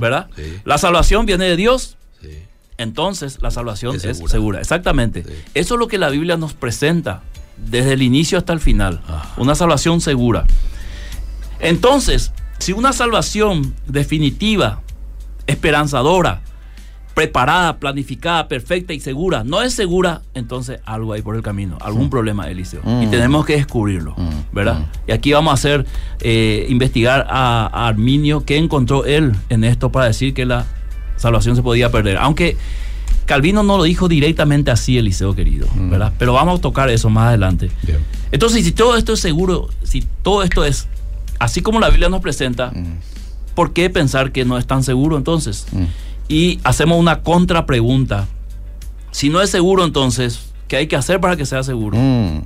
[0.00, 0.28] ¿verdad?
[0.34, 0.42] sí.
[0.64, 2.30] La salvación viene de Dios, Sí.
[2.78, 4.30] entonces la salvación Es es, segura.
[4.32, 4.60] segura.
[4.60, 5.24] Exactamente.
[5.54, 7.22] Eso es lo que la Biblia nos presenta
[7.58, 9.02] desde el inicio hasta el final.
[9.06, 9.34] Ajá.
[9.36, 10.46] Una salvación segura.
[11.60, 14.80] Entonces, si una salvación definitiva,
[15.46, 16.42] esperanzadora,
[17.18, 22.10] preparada, planificada, perfecta y segura, no es segura, entonces algo hay por el camino, algún
[22.10, 22.80] problema, Eliseo.
[22.84, 23.10] Y Mm.
[23.10, 24.54] tenemos que descubrirlo, Mm.
[24.54, 24.78] ¿verdad?
[24.78, 24.84] Mm.
[25.10, 25.84] Y aquí vamos a hacer,
[26.20, 30.64] eh, investigar a, a Arminio qué encontró él en esto para decir que la
[31.16, 32.18] salvación se podía perder.
[32.18, 32.56] Aunque
[33.26, 35.66] Calvino no lo dijo directamente así, Eliseo querido.
[35.74, 36.12] ¿verdad?
[36.20, 37.68] Pero vamos a tocar eso más adelante.
[37.82, 37.98] Bien.
[38.30, 40.86] Entonces, si todo esto es seguro, si todo esto es
[41.40, 42.72] así como la Biblia nos presenta.
[43.56, 45.66] ¿por qué pensar que no es tan seguro entonces?
[46.28, 46.32] Mm.
[46.32, 48.26] Y hacemos una contrapregunta.
[49.10, 51.96] Si no es seguro, entonces, ¿qué hay que hacer para que sea seguro?
[51.98, 52.42] Mm.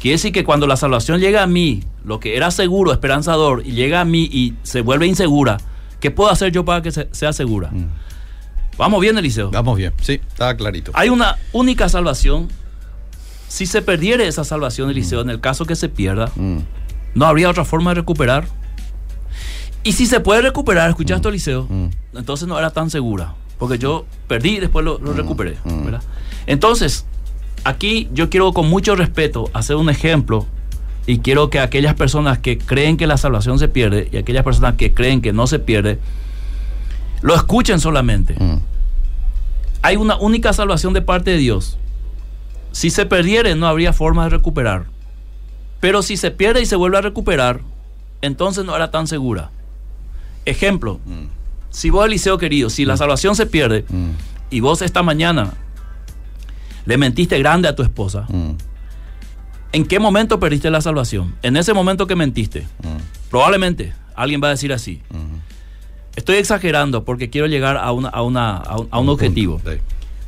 [0.00, 3.72] Quiere decir que cuando la salvación llega a mí, lo que era seguro, esperanzador, y
[3.72, 5.58] llega a mí y se vuelve insegura,
[6.00, 7.70] ¿qué puedo hacer yo para que se- sea segura?
[7.70, 7.86] Mm.
[8.78, 9.50] Vamos bien, Eliseo.
[9.50, 9.92] Vamos bien.
[10.00, 10.90] Sí, está clarito.
[10.94, 12.48] Hay una única salvación.
[13.48, 16.58] Si se perdiere esa salvación, Eliseo, en el caso que se pierda, Mm.
[17.14, 18.46] no habría otra forma de recuperar.
[19.82, 21.66] Y si se puede recuperar, ¿escuchaste, Eliseo?
[21.68, 21.86] Mm.
[22.16, 23.34] Entonces no era tan segura.
[23.58, 25.56] Porque yo perdí y después lo, lo recuperé.
[25.64, 25.84] mm.
[25.84, 26.02] ¿verdad?
[26.46, 27.06] Entonces,
[27.64, 30.46] aquí yo quiero con mucho respeto hacer un ejemplo
[31.06, 34.74] y quiero que aquellas personas que creen que la salvación se pierde y aquellas personas
[34.74, 35.98] que creen que no se pierde,
[37.22, 38.34] lo escuchen solamente.
[38.38, 38.58] Mm.
[39.82, 41.78] Hay una única salvación de parte de Dios.
[42.72, 44.86] Si se perdiere, no habría forma de recuperar.
[45.80, 47.60] Pero si se pierde y se vuelve a recuperar,
[48.20, 49.50] entonces no era tan segura.
[50.44, 51.26] Ejemplo, Mm.
[51.70, 54.10] si vos, Eliseo querido, si la salvación se pierde Mm.
[54.50, 55.54] y vos esta mañana
[56.86, 58.52] le mentiste grande a tu esposa, Mm.
[59.72, 61.34] ¿en qué momento perdiste la salvación?
[61.42, 62.62] En ese momento que mentiste.
[62.82, 63.30] Mm.
[63.30, 65.02] Probablemente alguien va a decir así.
[65.10, 65.38] Mm.
[66.16, 69.60] Estoy exagerando porque quiero llegar a, una, a, una, a un, a objetivo.
[69.64, 69.72] sí.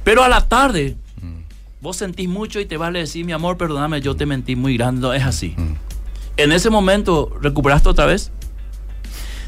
[0.05, 1.43] Pero a la tarde, Mm.
[1.81, 5.01] vos sentís mucho y te vale decir, mi amor, perdóname, yo te mentí muy grande.
[5.01, 5.55] No es así.
[5.57, 5.75] Mm.
[6.37, 8.31] En ese momento, ¿recuperaste otra vez?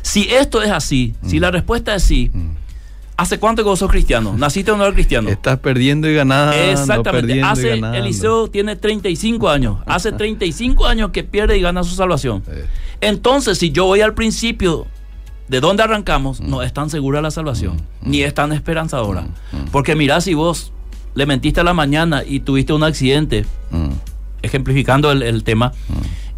[0.04, 2.50] Si esto es así, si la respuesta es sí, Mm.
[3.16, 4.34] ¿hace cuánto que vos sos cristiano?
[4.36, 5.30] ¿Naciste o no eres cristiano?
[5.30, 6.52] Estás perdiendo y ganando.
[6.52, 7.10] Exactamente.
[7.10, 7.96] perdiendo y Hace, ganando.
[7.98, 9.78] Eliseo tiene 35 años.
[9.86, 12.42] Hace 35 años que pierde y gana su salvación.
[12.48, 12.66] Eh,
[13.00, 14.86] Entonces, si yo voy al principio
[15.48, 19.26] de dónde arrancamos, no es tan segura la salvación, ni es tan esperanzadora.
[19.72, 20.72] Porque mirá si vos
[21.14, 23.90] le mentiste a la mañana y tuviste un accidente, Mm,
[24.42, 25.72] ejemplificando el, el tema,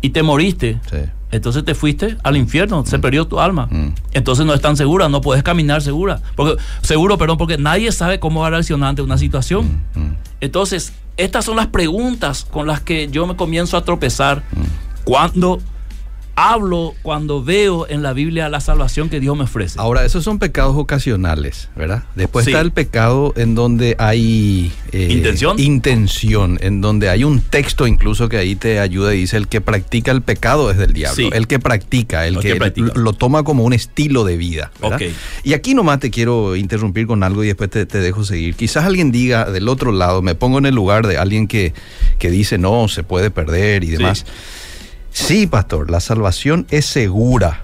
[0.00, 0.79] y te moriste.
[0.90, 0.98] sí.
[1.32, 3.66] Entonces te fuiste al infierno, se perdió tu alma.
[3.70, 3.88] Mm.
[4.12, 6.20] Entonces no es tan segura, no puedes caminar segura.
[6.36, 9.82] Porque, seguro, perdón, porque nadie sabe cómo va a reaccionar ante una situación.
[9.94, 10.10] Mm,
[10.40, 15.02] Entonces, estas son las preguntas con las que yo me comienzo a tropezar Mm.
[15.04, 15.60] cuando
[16.37, 19.79] hablo, cuando veo en la Biblia la salvación que Dios me ofrece.
[19.81, 22.05] Ahora, esos son pecados ocasionales, ¿verdad?
[22.14, 22.51] Después Sí.
[22.51, 24.70] está el pecado en donde hay...
[24.92, 25.59] eh, ¿Intención?
[25.59, 29.61] Intención, en donde hay un texto incluso que ahí te ayuda y dice, el que
[29.62, 31.16] practica el pecado es del diablo.
[31.16, 31.31] Sí.
[31.33, 32.92] El que practica, el El que, que practica.
[32.94, 34.70] lo toma como un estilo de vida.
[34.81, 34.96] ¿verdad?
[35.03, 35.09] Ok.
[35.42, 38.55] Y aquí nomás te quiero interrumpir con algo y después te, te dejo seguir.
[38.57, 41.72] Quizás alguien diga del otro lado, me pongo en el lugar de alguien que,
[42.18, 44.18] que dice, no, se puede perder y demás.
[44.18, 44.25] Sí,
[45.50, 47.62] pastor, la salvación es segura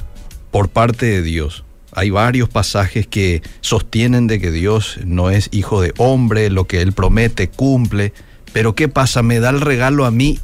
[0.50, 1.64] por parte de Dios.
[1.92, 6.80] Hay varios pasajes que sostienen de que Dios no es hijo de hombre, lo que
[6.80, 8.14] Él promete cumple.
[8.52, 9.22] Pero ¿qué pasa?
[9.22, 10.40] Me da el regalo a mí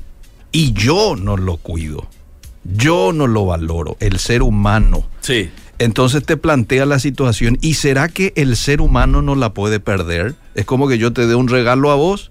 [0.53, 2.09] y yo no lo cuido.
[2.65, 5.09] Yo no lo valoro, el ser humano.
[5.21, 5.51] Sí.
[5.79, 10.35] Entonces te plantea la situación, ¿y será que el ser humano no la puede perder?
[10.55, 12.31] Es como que yo te dé un regalo a vos,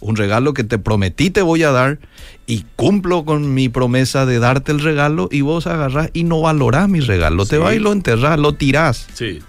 [0.00, 1.98] un regalo que te prometí te voy a dar,
[2.46, 6.88] y cumplo con mi promesa de darte el regalo, y vos agarrás y no valorás
[6.88, 9.06] mi regalo, te vas y lo enterrás, lo tirás.
[9.14, 9.40] Sí.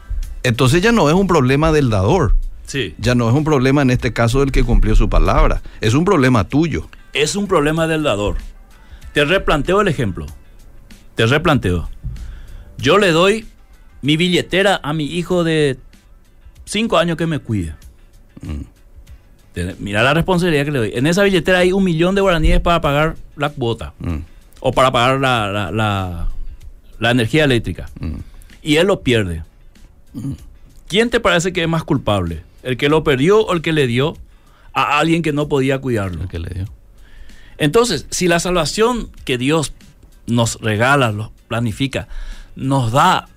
[0.43, 2.95] Entonces ya no es un problema del dador, Sí.
[2.97, 6.05] ya no es un problema en este caso del que cumplió su palabra, es un
[6.05, 6.87] problema tuyo.
[7.13, 8.37] Es un problema del dador.
[9.13, 10.25] Te replanteo el ejemplo.
[11.15, 11.89] Te replanteo.
[12.77, 13.45] Yo le doy
[14.03, 15.77] mi billetera a mi hijo de
[16.65, 17.73] 5 años que me cuide.
[18.41, 18.76] Te-
[19.79, 20.91] Mira la responsabilidad que le doy.
[20.95, 24.17] En esa billetera hay un millón de guaraníes para pagar la cuota Mm,
[24.59, 26.27] o para pagar la, la- la-
[26.99, 27.89] la energía eléctrica.
[27.99, 28.15] mm.
[28.63, 29.43] Y él lo pierde.
[30.87, 32.43] ¿Quién te parece que es más culpable?
[32.63, 34.15] ¿El que lo perdió o el que le dio
[34.73, 36.27] a alguien que no podía cuidarlo?
[36.27, 36.65] ¿Qué le dio?
[37.57, 39.73] Entonces, si la salvación que Dios
[40.27, 42.07] nos regala, lo planifica,
[42.55, 43.27] nos da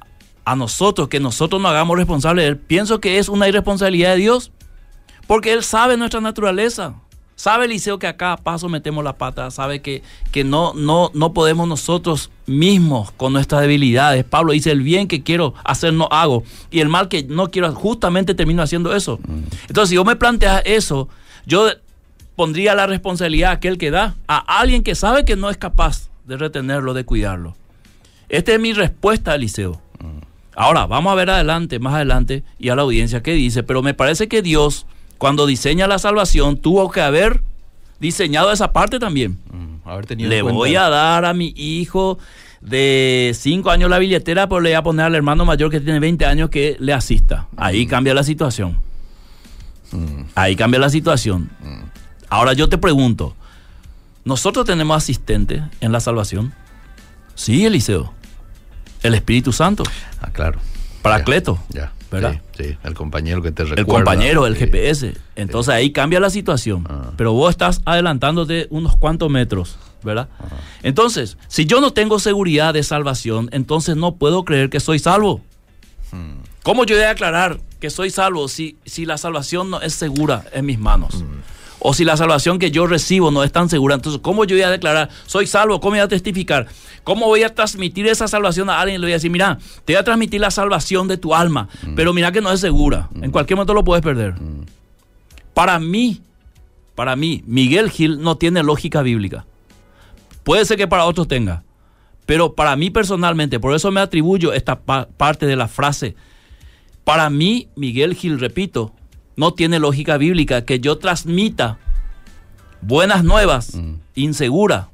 [0.44, 4.16] a nosotros que nosotros nos hagamos responsables de Él, pienso que es una irresponsabilidad de
[4.20, 4.52] Dios,
[5.26, 6.94] porque Él sabe nuestra naturaleza.
[7.36, 11.32] Sabe Eliseo que acá a paso metemos la pata, sabe que, que no, no, no
[11.32, 14.24] podemos nosotros mismos con nuestras debilidades.
[14.24, 17.72] Pablo dice, el bien que quiero hacer no hago, y el mal que no quiero
[17.74, 19.18] justamente termino haciendo eso.
[19.68, 21.08] Entonces, si yo me plantea eso,
[21.46, 21.68] yo
[22.36, 26.10] pondría la responsabilidad a aquel que da, a alguien que sabe que no es capaz
[26.26, 27.56] de retenerlo, de cuidarlo.
[28.28, 29.80] Esta es mi respuesta, Eliseo.
[30.54, 33.94] Ahora, vamos a ver adelante, más adelante, y a la audiencia qué dice, pero me
[33.94, 34.86] parece que Dios,
[35.20, 37.42] cuando diseña la salvación, tuvo que haber
[37.98, 39.36] diseñado esa parte también.
[39.52, 42.18] Mm, haber tenido Le voy a dar a mi hijo
[42.62, 46.00] de 5 años la billetera, pero le voy a poner al hermano mayor que tiene
[46.00, 47.48] 20 años que le asista.
[47.58, 48.78] Ahí cambia la situación.
[50.34, 51.50] Ahí cambia la situación.
[52.30, 53.36] Ahora yo te pregunto,
[54.24, 56.54] ¿nosotros tenemos asistente en la salvación?
[57.34, 58.14] Sí, Eliseo.
[59.02, 59.82] El Espíritu Santo.
[60.22, 60.60] Ah, claro.
[61.02, 61.58] Paracleto.
[61.68, 62.40] Ya, ¿verdad?
[62.56, 63.80] Sí, sí, el compañero que te recuerda.
[63.80, 64.60] El compañero, el Sí.
[64.60, 65.14] GPS.
[65.36, 66.86] Entonces ahí cambia la situación.
[66.88, 67.12] Ah.
[67.16, 70.28] Pero vos estás adelantándote unos cuantos metros, ¿verdad?
[70.82, 75.40] Entonces, si yo no tengo seguridad de salvación, entonces no puedo creer que soy salvo.
[76.12, 76.40] Hmm.
[76.62, 80.44] ¿Cómo yo voy a aclarar que soy salvo si, si la salvación no es segura
[80.52, 81.22] en mis manos?
[81.22, 81.40] Hmm.
[81.82, 84.62] O si la salvación que yo recibo no es tan segura, entonces ¿cómo yo voy
[84.62, 85.80] a declarar, soy salvo?
[85.80, 86.66] ¿Cómo voy a testificar?
[87.04, 89.00] ¿Cómo voy a transmitir esa salvación a alguien?
[89.00, 92.12] Le voy a decir, mira, te voy a transmitir la salvación de tu alma, pero
[92.12, 93.08] mira que no es segura.
[93.22, 94.34] En cualquier momento lo puedes perder.
[95.54, 96.20] Para mí,
[96.94, 99.46] para mí, Miguel Gil no tiene lógica bíblica.
[100.44, 101.62] Puede ser que para otros tenga,
[102.26, 106.14] pero para mí personalmente, por eso me atribuyo esta pa- parte de la frase.
[107.04, 108.92] Para mí, Miguel Gil, repito,
[109.36, 111.78] no tiene lógica bíblica que yo transmita
[112.82, 113.78] buenas nuevas,
[114.14, 114.88] insegura,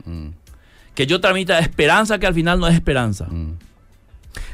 [0.94, 3.26] que yo transmita esperanza que al final no es esperanza.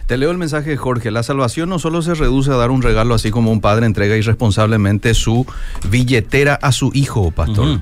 [0.07, 1.11] Te leo el mensaje de Jorge.
[1.11, 4.17] La salvación no solo se reduce a dar un regalo así como un padre entrega
[4.17, 5.47] irresponsablemente su
[5.89, 7.81] billetera a su hijo, pastor.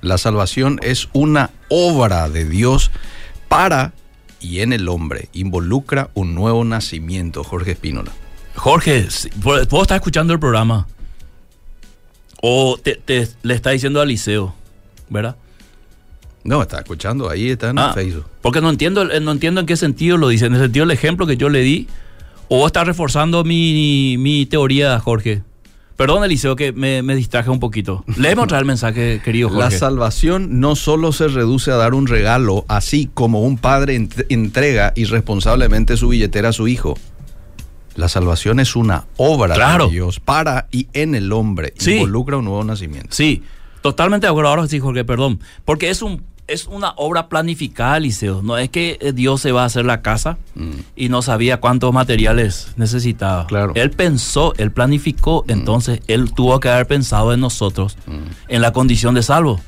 [0.00, 2.90] La salvación es una obra de Dios
[3.48, 3.92] para
[4.40, 5.28] y en el hombre.
[5.32, 8.10] Involucra un nuevo nacimiento, Jorge Espínola.
[8.56, 10.86] Jorge, si- ¿puedo puedo estar escuchando el programa?
[12.44, 14.52] O te, te- le está diciendo a Liceo,
[15.08, 15.36] ¿verdad?
[16.44, 18.26] No, está escuchando, ahí está en Ah, el Facebook.
[18.42, 20.46] porque no entiendo, el- no entiendo en qué sentido lo dice.
[20.46, 21.86] En el sentido del ejemplo que yo le di.
[22.48, 25.42] O vos estás reforzando mi, mi teoría, Jorge.
[25.96, 28.04] Perdón, Eliseo, que me, me distraje un poquito.
[28.08, 29.78] Otra vez el mensaje, querido La Jorge.
[29.78, 34.92] salvación no solo se reduce a dar un regalo, así como un padre ent- entrega
[34.96, 36.98] irresponsablemente su billetera a su hijo.
[37.96, 39.86] La salvación es una obra Claro.
[39.86, 41.74] de Dios para y en el hombre.
[41.78, 41.94] Sí.
[41.94, 43.08] Involucra un nuevo nacimiento.
[43.10, 43.42] Sí,
[43.82, 44.50] totalmente de acuerdo.
[44.50, 45.40] Ahora sí, Jorge, perdón.
[45.64, 48.42] Porque es un es una obra planificada, Liceo.
[48.42, 50.38] No es que eh, Dios se va a hacer la casa
[50.96, 53.44] y no sabía cuántos materiales necesitaba.
[53.44, 53.46] Mm.
[53.46, 53.72] Claro.
[53.76, 58.24] Él pensó, él planificó, entonces él tuvo que haber pensado en nosotros, Mm.
[58.48, 59.60] en la condición de salvo.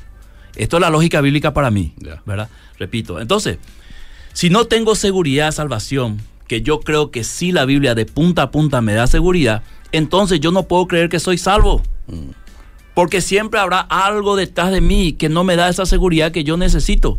[0.55, 1.93] Esto es la lógica bíblica para mí.
[2.25, 2.49] ¿verdad?
[2.77, 3.19] Repito.
[3.21, 3.57] Entonces,
[4.33, 8.43] si no tengo seguridad de salvación, que yo creo que sí la Biblia de punta
[8.43, 11.81] a punta me da seguridad, entonces yo no puedo creer que soy salvo.
[12.93, 16.55] Porque siempre habrá algo detrás de mí que no me da esa seguridad que yo
[16.57, 17.17] necesito.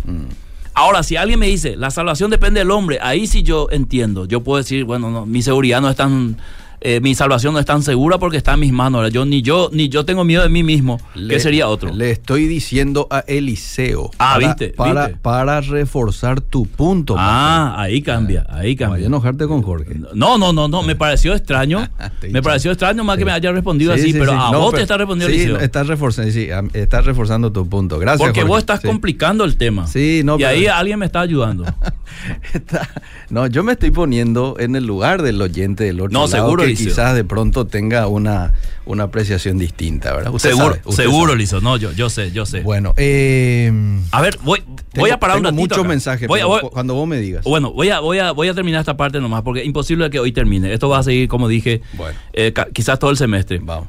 [0.75, 4.27] Ahora, si alguien me dice, la salvación depende del hombre, ahí sí yo entiendo.
[4.27, 6.37] Yo puedo decir, bueno, no, mi seguridad no es tan,
[6.81, 9.01] eh, mi salvación no es tan segura porque está en mis manos.
[9.03, 9.13] ¿verdad?
[9.15, 11.93] Yo ni yo ni yo tengo miedo de mí mismo, que sería otro.
[11.93, 14.11] Le estoy diciendo a Eliseo.
[14.19, 15.21] Ah, para, viste, Para, viste.
[15.23, 17.17] para reforzar tu punto.
[17.19, 18.87] ah, ahí cambia, ahí Pastor.
[18.87, 19.07] Vaya a cambia.
[19.07, 19.95] enojarte con Jorge.
[20.15, 21.89] No, no, no, no, me pareció extraño.
[22.21, 24.61] Te me pareció extraño más que me haya respondido Sí, así, sí, pero a No,
[24.61, 25.61] vos pero- te está respondiendo sí, Eliseo.
[25.61, 26.31] estás reforzando,
[26.75, 27.99] estás reforzando tu punto.
[27.99, 28.21] Gracias.
[28.27, 28.49] Porque Jorge.
[28.49, 29.87] vos estás complicando el tema.
[29.87, 31.65] Sí, no, y pero- ahí alguien me está ayudando.
[32.55, 32.89] Está-
[33.31, 36.63] No, yo me estoy poniendo en el lugar del oyente del otro No, lado seguro,
[36.69, 38.53] que quizás de pronto tenga una,
[38.85, 40.35] una apreciación distinta, ¿verdad?
[40.35, 41.39] Usted seguro, sabe, usted seguro, sabe.
[41.39, 41.61] Lizo.
[41.61, 42.61] No, yo, yo sé, yo sé.
[42.61, 43.73] Bueno, eh,
[44.13, 44.63] A ver, voy,
[44.95, 45.75] voy a parar un tengo ratito.
[45.77, 46.29] muchos mensajes,
[46.73, 47.45] cuando vos me digas.
[47.45, 50.19] bueno, voy a, voy, a, voy a terminar esta parte nomás, porque es imposible que
[50.21, 50.73] hoy termine.
[50.73, 52.19] Esto va a seguir, como dije, Bueno.
[52.33, 53.59] eh, quizás todo el semestre.
[53.63, 53.89] Vamos.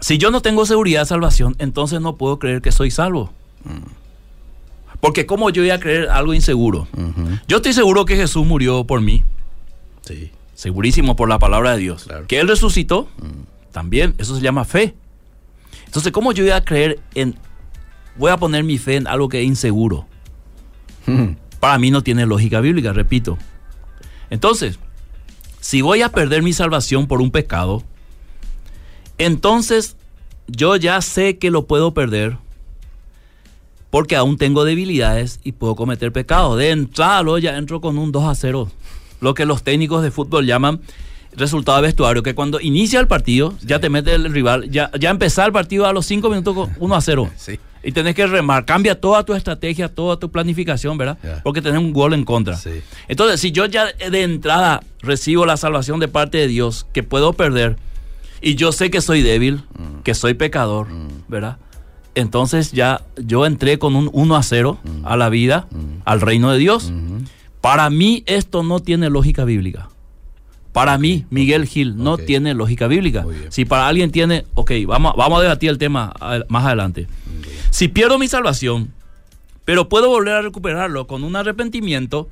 [0.00, 3.32] Si yo no tengo seguridad de salvación, entonces no puedo creer que soy salvo.
[5.00, 6.88] Porque ¿cómo yo voy a creer algo inseguro?
[7.46, 9.24] Yo estoy seguro que Jesús murió por mí,
[10.02, 10.30] Sí.
[10.58, 12.02] Segurísimo por la palabra de Dios.
[12.02, 12.26] Claro.
[12.26, 13.06] Que Él resucitó,
[13.70, 14.96] también, eso se llama fe.
[15.86, 17.36] Entonces, ¿cómo yo voy a creer en,
[18.16, 20.08] voy a poner mi fe en algo que es inseguro?
[21.60, 23.38] Para mí no tiene lógica bíblica, repito.
[24.30, 24.80] Entonces,
[25.60, 27.84] si voy a perder mi salvación por un pecado,
[29.16, 29.96] entonces
[30.48, 32.36] yo ya sé que lo puedo perder
[33.90, 36.56] porque aún tengo debilidades y puedo cometer pecado.
[36.56, 38.68] De entrada, ya entro con un 2 a 0,
[39.20, 40.80] lo que los técnicos de fútbol llaman
[41.36, 45.10] resultado de vestuario, que cuando inicia el partido, ya te mete el rival, ya, ya
[45.10, 47.30] empezar el partido a los 5 minutos con 1 a 0.
[47.36, 47.58] Sí.
[47.84, 51.16] Y tenés que remar, cambia toda tu estrategia, toda tu planificación, ¿verdad?
[51.44, 52.56] Porque tenés un gol en contra.
[52.56, 52.80] Sí.
[53.06, 57.32] Entonces, si yo ya de entrada recibo la salvación de parte de Dios, que puedo
[57.34, 57.76] perder,
[58.40, 60.00] y yo sé que soy débil, Mm.
[60.02, 60.88] que soy pecador,
[61.28, 61.58] ¿verdad?
[62.16, 65.06] Entonces ya yo entré con un 1 a 0 Mm.
[65.06, 65.68] a la vida,
[66.04, 66.92] al reino de Dios.
[67.60, 69.88] Para mí esto no tiene lógica bíblica.
[70.72, 73.24] Para mí, Miguel Gil, no tiene lógica bíblica.
[73.48, 76.12] Si para alguien tiene, ok, vamos, vamos a debatir el tema
[76.48, 77.08] más adelante.
[77.70, 78.92] Si pierdo mi salvación,
[79.64, 82.28] pero puedo volver a recuperarlo con un arrepentimiento,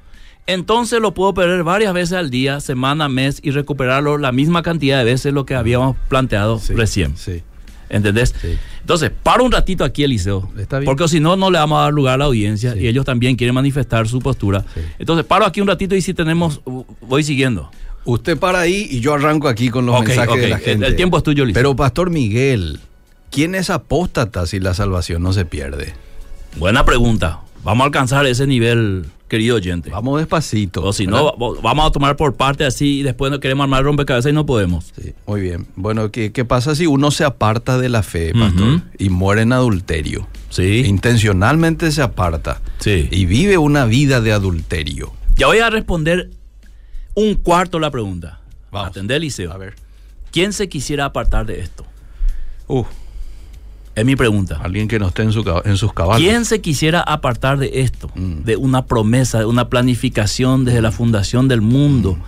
[0.46, 4.98] entonces lo puedo perder varias veces al día, semana, mes y recuperarlo la misma cantidad
[4.98, 6.74] de veces lo que habíamos planteado Sí.
[6.74, 7.16] recién.
[7.16, 7.42] Sí.
[7.88, 8.34] ¿Entendés?
[8.40, 8.56] Sí.
[8.80, 10.50] Entonces, paro un ratito aquí, Eliseo.
[10.58, 10.86] Está bien.
[10.86, 12.80] Porque si no, no le vamos a dar lugar a la audiencia Sí.
[12.80, 14.64] y ellos también quieren manifestar su postura.
[14.74, 14.80] Sí.
[14.98, 16.60] Entonces, paro aquí un ratito y si tenemos,
[17.00, 17.70] voy siguiendo.
[18.04, 20.86] Usted para ahí y yo arranco aquí con los mensajes de la El- gente.
[20.86, 21.60] el tiempo es tuyo, Eliseo.
[21.60, 22.78] Pero Pastor Miguel,
[23.30, 25.94] ¿quién es apóstata si la salvación no se pierde?
[26.56, 27.40] Buena pregunta.
[27.64, 29.90] Vamos a alcanzar ese nivel, querido oyente.
[29.90, 30.82] Vamos despacito.
[30.84, 31.20] O si ¿verdad?
[31.38, 34.34] no, va- vamos a tomar por parte así y después no queremos armar rompecabezas y
[34.34, 34.92] no podemos.
[35.00, 35.66] Sí, muy bien.
[35.76, 39.52] Bueno, ¿qué, qué pasa si uno se aparta de la fe, pastor, y muere en
[39.52, 40.28] adulterio?
[40.50, 40.84] Sí.
[40.86, 43.08] Intencionalmente se aparta Sí.
[43.10, 45.12] y vive una vida de adulterio.
[45.36, 46.30] Ya voy a responder
[47.14, 48.40] un cuarto la pregunta.
[48.70, 48.90] Vamos.
[48.90, 49.52] Atender, Liceo.
[49.52, 49.74] A ver.
[50.30, 51.84] ¿Quién se quisiera apartar de esto?
[52.68, 52.84] Uh,
[53.96, 54.60] Es mi pregunta.
[54.62, 56.20] alguien que no esté en, su, cab- en sus caballos.
[56.22, 58.10] ¿Quién se quisiera apartar de esto?
[58.14, 58.44] Mm.
[58.44, 62.18] De una promesa, de una planificación desde la fundación del mundo,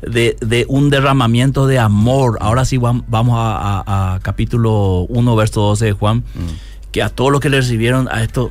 [0.00, 2.38] de, de un derramamiento de amor.
[2.40, 6.24] Ahora sí vam- vamos a, a- a capítulo 1, verso 12 de Juan,
[6.90, 8.50] que a todos los que le recibieron a esto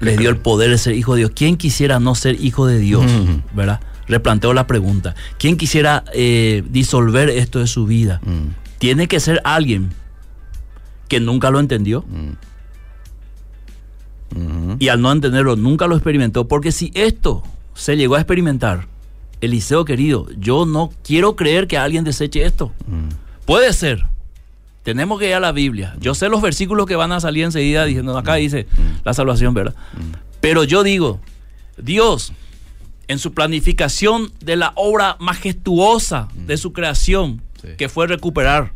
[0.00, 1.32] les dio el poder de ser hijo de Dios.
[1.34, 3.04] ¿Quién quisiera no ser hijo de Dios?
[3.04, 3.56] Mm.
[3.56, 3.80] ¿Verdad?
[4.08, 5.16] Replanteo la pregunta.
[5.38, 8.20] ¿Quién quisiera eh, disolver esto de su vida?
[8.24, 9.90] Mm, Tiene que ser alguien
[11.08, 12.04] que nunca lo entendió
[14.34, 14.76] ujú.
[14.78, 17.42] y al no entenderlo nunca lo experimentó, porque si esto
[17.74, 18.86] se llegó a experimentar,
[19.40, 22.72] Eliseo querido, yo no quiero creer que alguien deseche esto.
[22.86, 23.08] Mm.
[23.44, 24.04] Puede ser.
[24.82, 25.94] Tenemos que ir a la Biblia.
[26.00, 28.66] Yo sé los versículos que van a salir enseguida diciendo, acá dice
[29.04, 29.74] la salvación, ¿verdad?
[30.40, 31.20] Pero yo digo,
[31.76, 32.32] Dios,
[33.08, 37.68] en su planificación de la obra majestuosa de su creación, Sí.
[37.76, 38.72] que fue recuperar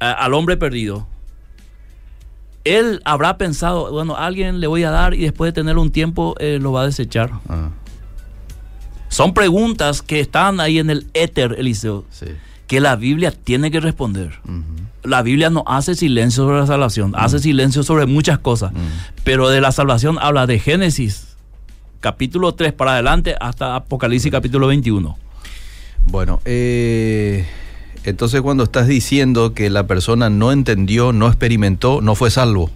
[0.00, 1.06] a- al hombre perdido,
[2.64, 5.90] él habrá pensado, bueno, a alguien le voy a dar y después de tener un
[5.90, 7.30] tiempo eh, lo va a desechar.
[7.48, 7.70] Ah,
[9.08, 12.26] Son preguntas que están ahí en el éter, Eliseo, sí.
[12.66, 14.38] que la Biblia tiene que responder.
[15.02, 18.72] La Biblia no hace silencio sobre la salvación, hace silencio sobre muchas cosas,
[19.24, 21.28] pero de la salvación habla de Génesis
[22.00, 25.16] capítulo 3 para adelante hasta Apocalipsis capítulo 21.
[26.06, 27.46] Bueno, eh,
[28.04, 32.70] entonces cuando estás diciendo que la persona no entendió, no experimentó, no fue salvo.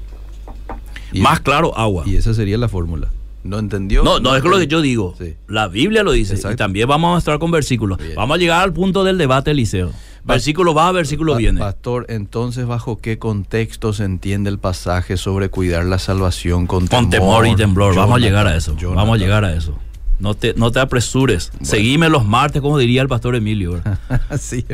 [1.13, 2.05] Y- Más claro, agua.
[2.07, 3.09] Y esa sería la fórmula.
[3.45, 4.03] No entendió.
[4.03, 5.15] No, no es lo que yo digo.
[5.19, 5.35] Sí.
[5.47, 6.35] La Biblia lo dice.
[6.35, 6.55] Exacto.
[6.55, 7.99] Y también vamos a estar con versículos.
[7.99, 8.15] Bien.
[8.17, 9.93] Vamos a llegar al punto del debate, Eliseo.
[10.25, 11.61] Versículo va, versículo Pa- viene.
[11.61, 17.03] Pastor, entonces, ¿bajo qué contexto se entiende el pasaje sobre cuidar la salvación con temor?
[17.05, 17.95] Con temor y temblor.
[17.95, 18.73] Vamos a llegar a eso.
[18.77, 18.97] Jonathan.
[18.97, 19.79] Vamos a llegar a eso.
[20.19, 21.53] No te, no te apresures.
[21.63, 23.81] Seguime los martes, como diría el pastor Emilio.
[24.41, 24.65] Sí.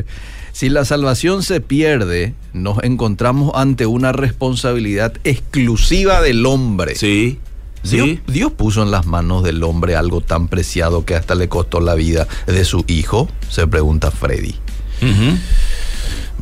[0.52, 6.94] Si la salvación se pierde, nos encontramos ante una responsabilidad exclusiva del hombre.
[6.94, 7.38] Sí.
[7.82, 8.20] Dios, Sí.
[8.28, 11.94] Dios puso en las manos del hombre algo tan preciado que hasta le costó la
[11.94, 14.54] vida de su hijo, se pregunta Freddy.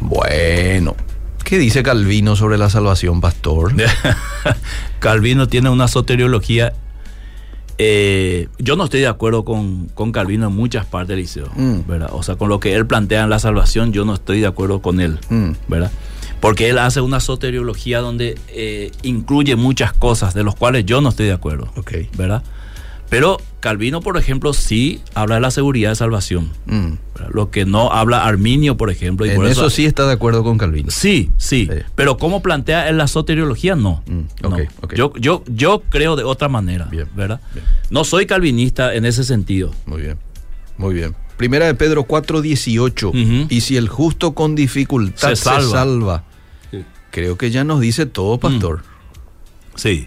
[0.01, 0.97] Bueno,
[1.45, 3.73] ¿qué dice Calvino sobre la salvación, pastor?
[4.99, 6.75] Calvino tiene una soteriología.
[7.83, 11.49] Eh, yo no estoy de acuerdo con, con Calvino en muchas partes del liceo.
[11.57, 11.89] Mm.
[11.89, 12.11] ¿verdad?
[12.12, 14.83] O sea, con lo que él plantea en la salvación, yo no estoy de acuerdo
[14.83, 15.18] con él.
[15.31, 15.53] Mm.
[15.66, 15.91] ¿verdad?
[16.41, 21.09] Porque él hace una soteriología donde eh, incluye muchas cosas de los cuales yo no
[21.09, 21.72] estoy de acuerdo.
[21.76, 21.93] Ok.
[22.18, 22.43] ¿verdad?
[23.11, 26.49] Pero Calvino, por ejemplo, sí habla de la seguridad de salvación.
[26.67, 26.93] Mm.
[27.33, 29.27] Lo que no habla Arminio, por ejemplo.
[29.27, 30.91] Y En por eso, sí está de acuerdo con Calvino.
[30.91, 31.79] Sí, sí, Sí.
[31.97, 34.03] Pero cómo plantea en la soteriología, no.
[34.07, 34.57] Mm, No.
[34.95, 37.41] Yo, yo, yo creo de otra manera, Bien, ¿verdad?
[37.53, 37.67] bien.
[37.91, 39.73] No soy calvinista en ese sentido.
[39.87, 40.17] Muy bien,
[40.79, 41.15] muy bien.
[41.37, 43.09] Primera de Pedro 4:18.
[43.09, 43.47] Ujú.
[43.51, 45.71] Y si el justo con dificultad Se se salva.
[45.71, 46.25] salva.
[47.11, 48.83] Creo que ya nos dice todo, pastor.
[49.75, 50.07] Sí.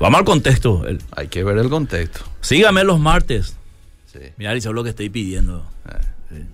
[0.00, 0.84] Vamos al contexto.
[1.16, 2.20] Hay que ver el contexto.
[2.40, 3.56] sígame los martes.
[4.12, 4.20] Sí.
[4.36, 5.64] Mira, es lo que estoy pidiendo.
[5.84, 5.98] Ah,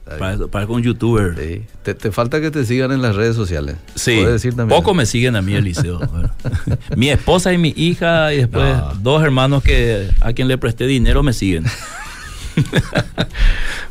[0.05, 1.35] está Para, para un youtuber.
[1.39, 1.63] Sí.
[1.83, 3.77] Te, te falta que te sigan en las redes sociales.
[3.95, 4.79] Sí, Puedes decir también.
[4.79, 6.01] poco me siguen a mí, Eliseo.
[6.97, 8.95] Mi esposa y mi hija, y después No.
[9.03, 11.65] dos hermanos que a quien le presté dinero me siguen.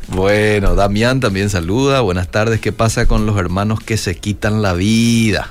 [0.08, 2.00] Bueno, Damián también saluda.
[2.00, 2.60] Buenas tardes.
[2.60, 5.50] ¿Qué pasa con los hermanos que se quitan la vida?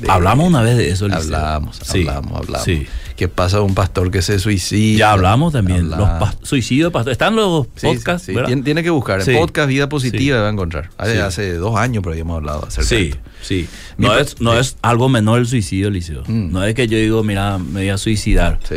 [0.00, 1.24] De- Hablamos una vez de eso, Eliseo.
[1.36, 2.64] Hablamos, Sí, hablamos, hablamos.
[2.64, 2.86] sí.
[3.16, 4.98] ¿Qué pasa con un pastor que se suicida?
[4.98, 5.88] Ya hablamos también.
[5.88, 6.08] Los
[6.42, 7.12] suicidios, pastor.
[7.12, 8.34] Están los Sí, podcasts, sí.
[8.64, 9.20] Tiene, que buscar.
[9.28, 10.90] En podcast Vida Positiva va a encontrar.
[10.98, 13.18] Hace, hace dos años pero habíamos hablado acerca de Sí, esto.
[13.42, 13.68] sí.
[13.98, 16.24] No, es, no es algo menor el suicidio, Eliseo.
[16.26, 16.50] Mm.
[16.52, 18.58] No es que yo digo, mira, me voy a suicidar.
[18.68, 18.76] Sí.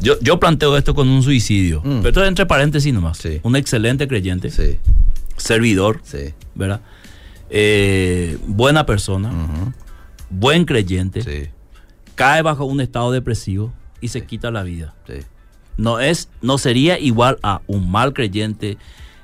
[0.00, 1.80] Yo, yo planteo esto con un suicidio.
[1.80, 1.98] Mm.
[2.00, 3.16] Pero esto es entre paréntesis nomás.
[3.18, 3.40] Sí.
[3.42, 4.76] Un excelente creyente, Sí.
[5.38, 6.34] servidor, Sí.
[6.54, 6.82] ¿verdad?
[7.48, 9.32] Eh, buena persona,
[10.28, 11.48] buen creyente, Sí.
[12.18, 14.92] Cae bajo un estado depresivo y se quita la vida.
[15.06, 15.14] Sí.
[15.76, 18.76] No, es, no sería igual a un mal creyente,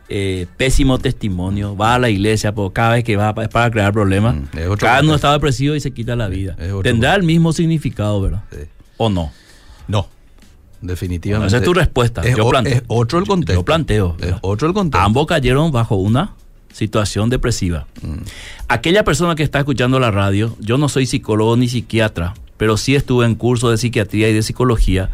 [0.08, 3.92] eh, pésimo testimonio, va a la iglesia, pero cada vez que va es para crear
[3.92, 6.56] problemas, Mm, es cae en un estado depresivo y se quita la vida.
[6.84, 8.44] Tendrá el mismo significado, ¿verdad?
[8.52, 8.58] Sí.
[8.96, 9.32] ¿O no?
[9.88, 10.06] No.
[10.80, 11.48] Definitivamente.
[11.48, 12.22] Esa es tu respuesta.
[12.22, 12.74] Es, Yo planteo.
[12.74, 13.54] es otro el contexto.
[13.60, 14.16] Yo planteo.
[14.20, 15.04] Es otro el contexto.
[15.04, 16.34] Ambos cayeron bajo una
[16.72, 17.86] situación depresiva.
[18.02, 18.18] Mm.
[18.68, 22.94] Aquella persona que está escuchando la radio, yo no soy psicólogo ni psiquiatra, pero sí
[22.94, 25.10] estuve en curso de psiquiatría y de psicología,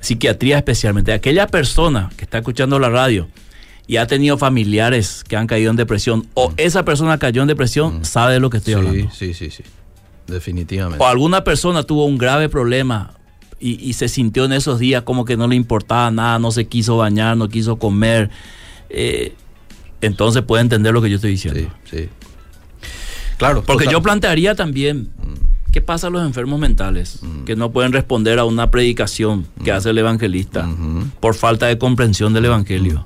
[0.00, 1.12] psiquiatría especialmente.
[1.12, 3.28] Aquella persona que está escuchando la radio
[3.86, 8.04] y ha tenido familiares que han caído en depresión, o esa persona cayó en depresión,
[8.04, 8.78] sabe de lo que estoy Mm.
[8.80, 9.10] sí, hablando.
[9.14, 9.62] sí, sí, sí.
[10.26, 11.04] Definitivamente.
[11.04, 13.12] O alguna persona tuvo un grave problema
[13.60, 16.66] y, y se sintió en esos días como que no le importaba nada, no se
[16.66, 18.30] quiso bañar, no quiso comer.
[18.90, 19.34] eh,
[20.00, 21.60] entonces puede entender lo que yo estoy diciendo.
[21.84, 22.08] Sí, sí.
[23.38, 23.62] Claro.
[23.66, 25.08] Porque yo plantearía también,
[25.74, 29.90] ¿qué pasa a los enfermos mentales que no pueden responder a una predicación que hace
[29.90, 30.68] el evangelista
[31.18, 33.04] por falta de comprensión del evangelio?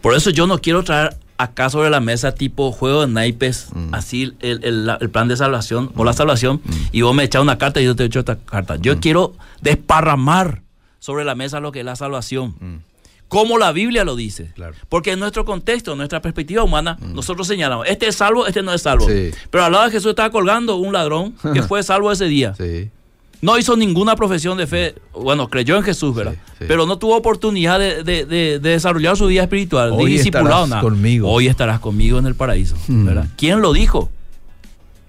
[0.00, 4.32] Por eso yo no quiero traer acá sobre la mesa tipo juego de naipes, así
[4.40, 7.80] el, el- el plan de salvación o la salvación, y vos me echas una carta
[7.80, 8.76] y yo te echo otra carta.
[8.76, 10.62] Yo quiero desparramar
[10.98, 12.54] sobre la mesa lo que es la salvación.
[13.34, 14.44] Como la Biblia lo dice.
[14.44, 14.52] Mm.
[14.54, 14.72] Claro.
[14.74, 14.86] Mm.
[14.88, 18.72] Porque en nuestro contexto, en nuestra perspectiva humana, nosotros señalamos, este es salvo, este no
[18.72, 19.06] es salvo.
[19.08, 19.30] Sí.
[19.50, 22.54] Pero al lado de Jesús estaba colgando un ladrón que fue salvo ese día.
[22.54, 22.90] Sí.
[23.42, 24.94] No hizo ninguna profesión de fe.
[25.12, 26.34] Bueno, creyó en Jesús, ¿verdad?
[26.58, 26.64] Sí.
[26.66, 30.48] Pero no tuvo oportunidad de, de- de- de desarrollar su vida espiritual, Hoy ni discipulado,
[30.64, 30.80] estarás nada.
[30.82, 31.28] conmigo.
[31.30, 33.04] Hoy estarás conmigo en el paraíso, Mm.
[33.04, 33.28] ¿verdad?
[33.36, 34.10] ¿Quién lo dijo?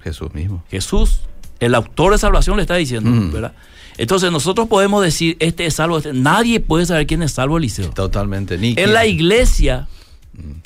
[0.03, 0.63] Jesús mismo.
[0.69, 1.21] Jesús.
[1.61, 3.31] El autor de salvación le está diciendo, Mm.
[3.31, 3.53] ¿verdad?
[3.97, 5.97] Entonces nosotros podemos decir, este es salvo.
[5.97, 7.89] este- Nadie puede saber quién es salvo, Eliseo.
[7.91, 8.57] Totalmente.
[8.57, 9.87] Ni En la iglesia,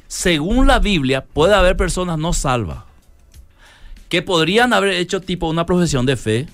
[0.08, 2.80] según la Biblia, puede haber personas no salvas
[4.08, 6.48] que podrían haber hecho tipo una profesión de fe,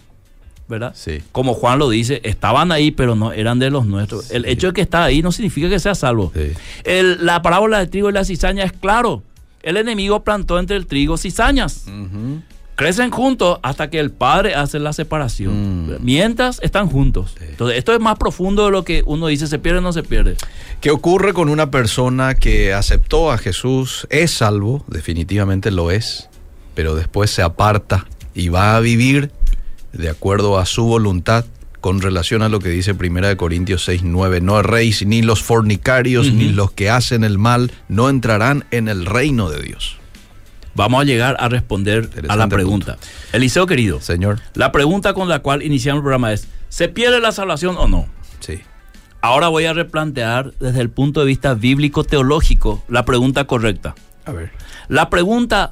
[0.68, 0.94] ¿verdad?
[0.96, 1.20] Sí.
[1.32, 4.30] Como Juan lo dice, estaban ahí, pero no eran de los nuestros.
[4.32, 6.34] El hecho de que está ahí no significa que sea salvo.
[6.36, 6.52] Sí.
[6.84, 9.24] El- la parábola del trigo y la cizaña es claro.
[9.64, 11.86] El enemigo plantó entre el trigo cizañas.
[11.88, 12.42] Ujú.
[12.76, 15.88] Crecen juntos hasta que el padre hace la separación.
[15.88, 15.98] Mm.
[16.02, 17.36] Mientras están juntos.
[17.40, 20.04] Entonces, esto es más profundo de lo que uno dice, se pierde o no se
[20.04, 20.36] pierde.
[20.82, 24.08] ¿Qué ocurre con una persona que aceptó a Jesús?
[24.10, 26.30] Es salvo, definitivamente lo es,
[26.74, 29.32] pero después se aparta y va a vivir
[29.94, 31.46] de acuerdo a su voluntad
[31.80, 34.42] con relación a lo que dice 1 de Corintios 6, 9.
[34.42, 39.06] No erréis, ni los fornicarios, ni los que hacen el mal, no entrarán en el
[39.06, 39.98] reino de Dios.
[40.76, 42.98] Vamos a llegar a responder a la pregunta.
[43.32, 44.42] Eliseo querido, Señor.
[44.54, 48.08] la pregunta con la cual iniciamos el programa es, ¿se pierde la salvación o no?
[48.42, 48.60] Sí.
[49.22, 53.96] Ahora voy a replantear desde el punto de vista bíblico-teológico la pregunta correcta.
[54.26, 54.52] A ver.
[54.88, 55.72] La pregunta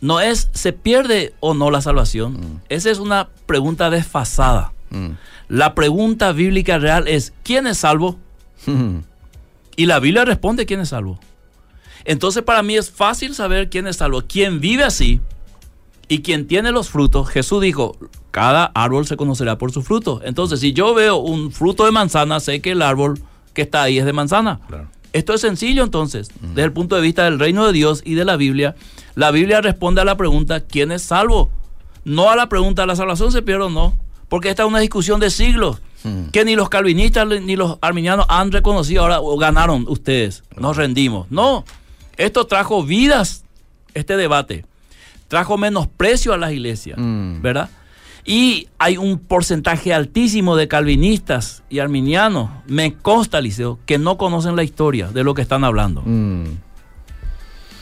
[0.00, 2.60] no es ¿se pierde o no la salvación?
[2.68, 4.72] Esa es una pregunta desfasada.
[4.90, 5.10] Mm.
[5.48, 8.18] La pregunta bíblica real es ¿quién es salvo?
[9.76, 11.20] Y la Biblia responde quién es salvo.
[12.08, 14.22] Entonces para mí es fácil saber quién es salvo.
[14.22, 15.20] Quien vive así
[16.08, 17.98] y quien tiene los frutos, Jesús dijo,
[18.30, 20.22] cada árbol se conocerá por su fruto.
[20.24, 23.20] Entonces si yo veo un fruto de manzana, sé que el árbol
[23.52, 24.58] que está ahí es de manzana.
[24.66, 24.88] Claro.
[25.12, 28.24] Esto es sencillo entonces, desde el punto de vista del reino de Dios y de
[28.24, 28.74] la Biblia.
[29.14, 31.50] La Biblia responde a la pregunta, ¿quién es salvo?
[32.04, 33.94] No a la pregunta, ¿la salvación se pierde o no?
[34.30, 35.82] Porque esta es una discusión de siglos,
[36.32, 41.26] que ni los calvinistas ni los arminianos han reconocido ahora, o ganaron ustedes, nos rendimos.
[41.30, 41.64] No,
[42.18, 43.44] esto trajo vidas,
[43.94, 44.66] este debate,
[45.28, 47.40] trajo menosprecio a las iglesias, Mm.
[47.40, 47.70] ¿verdad?
[48.24, 54.54] Y hay un porcentaje altísimo de calvinistas y arminianos, me consta, Liceo, que no conocen
[54.54, 56.02] la historia de lo que están hablando.
[56.04, 56.44] Mm.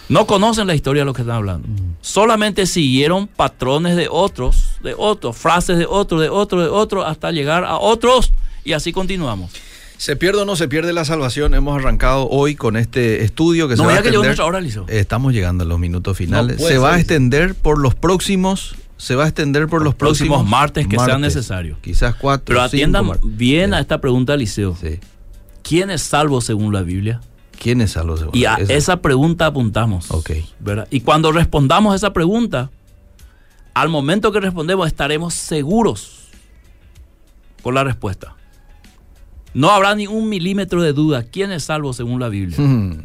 [0.08, 1.66] No conocen la historia de lo que están hablando.
[2.00, 7.32] Solamente siguieron patrones de otros, de otros, frases de otros, de otros, de otros, hasta
[7.32, 8.32] llegar a otros.
[8.64, 9.50] Y así continuamos.
[9.98, 11.54] ¿Se pierde o no se pierde la salvación?
[11.54, 14.26] Hemos arrancado hoy con este estudio que No se va a que extender.
[14.36, 14.60] nuestra hora.
[14.88, 16.58] Estamos llegando a los minutos finales.
[16.62, 20.38] se va ser, a extender por los próximos, se va a extender por los próximos
[20.38, 21.78] próximos, martes que sean necesarios.
[21.80, 22.44] Quizás cuatro.
[22.46, 23.36] Pero atiendan martes.
[23.36, 24.76] bien a esta pregunta, Liceo.
[24.80, 24.98] sí.
[25.62, 27.20] ¿Quién es salvo según la Biblia?
[27.60, 30.10] ¿Quién es salvo según Y a Esa- esa pregunta apuntamos.
[30.12, 30.30] Ok.
[30.60, 30.86] ¿verdad?
[30.90, 32.70] Y cuando respondamos esa pregunta,
[33.74, 36.28] al momento que respondemos estaremos seguros
[37.62, 38.36] con la respuesta.
[39.54, 42.58] No habrá ni un milímetro de duda quién es salvo según la Biblia.
[42.58, 43.02] Hmm.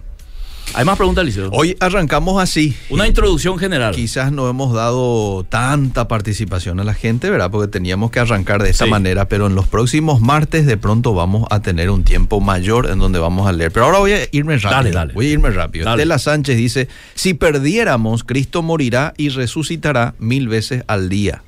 [0.74, 1.50] Hay más preguntas, Liceo.
[1.52, 2.74] Hoy arrancamos así.
[2.90, 3.94] Una introducción general.
[3.94, 7.52] Quizás no hemos dado tanta participación a la gente, ¿verdad?
[7.52, 8.90] Porque teníamos que arrancar de esta Sí.
[8.92, 13.00] manera, pero en los próximos martes de pronto vamos a tener un tiempo mayor en
[13.00, 13.72] donde vamos a leer.
[13.74, 14.72] Pero ahora voy a irme rápido.
[14.78, 15.14] Dale, dale.
[15.14, 15.84] Voy a irme rápido.
[15.86, 16.04] Dale.
[16.04, 21.44] Estela Sánchez dice, si perdiéramos, Cristo morirá y resucitará mil veces al día.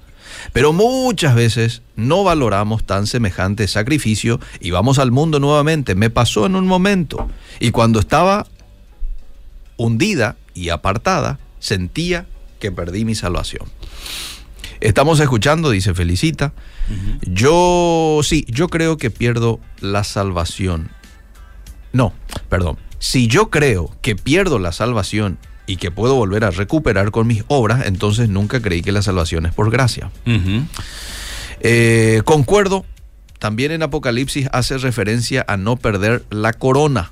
[0.51, 5.95] Pero muchas veces no valoramos tan semejante sacrificio y vamos al mundo nuevamente.
[5.95, 7.29] Me pasó en un momento.
[7.59, 8.47] Y cuando estaba
[9.77, 12.25] hundida y apartada, sentía
[12.59, 13.67] que perdí mi salvación.
[14.79, 16.53] Estamos escuchando, dice Felicita.
[17.21, 20.91] Yo, sí, yo creo que pierdo la salvación.
[21.93, 22.13] No,
[22.49, 22.77] perdón.
[22.99, 27.43] Si yo creo que pierdo la salvación y que puedo volver a recuperar con mis
[27.47, 30.11] obras, entonces nunca creí que la salvación es por gracia.
[31.61, 32.85] Eh, concuerdo,
[33.39, 37.11] también en Apocalipsis hace referencia a no perder la corona.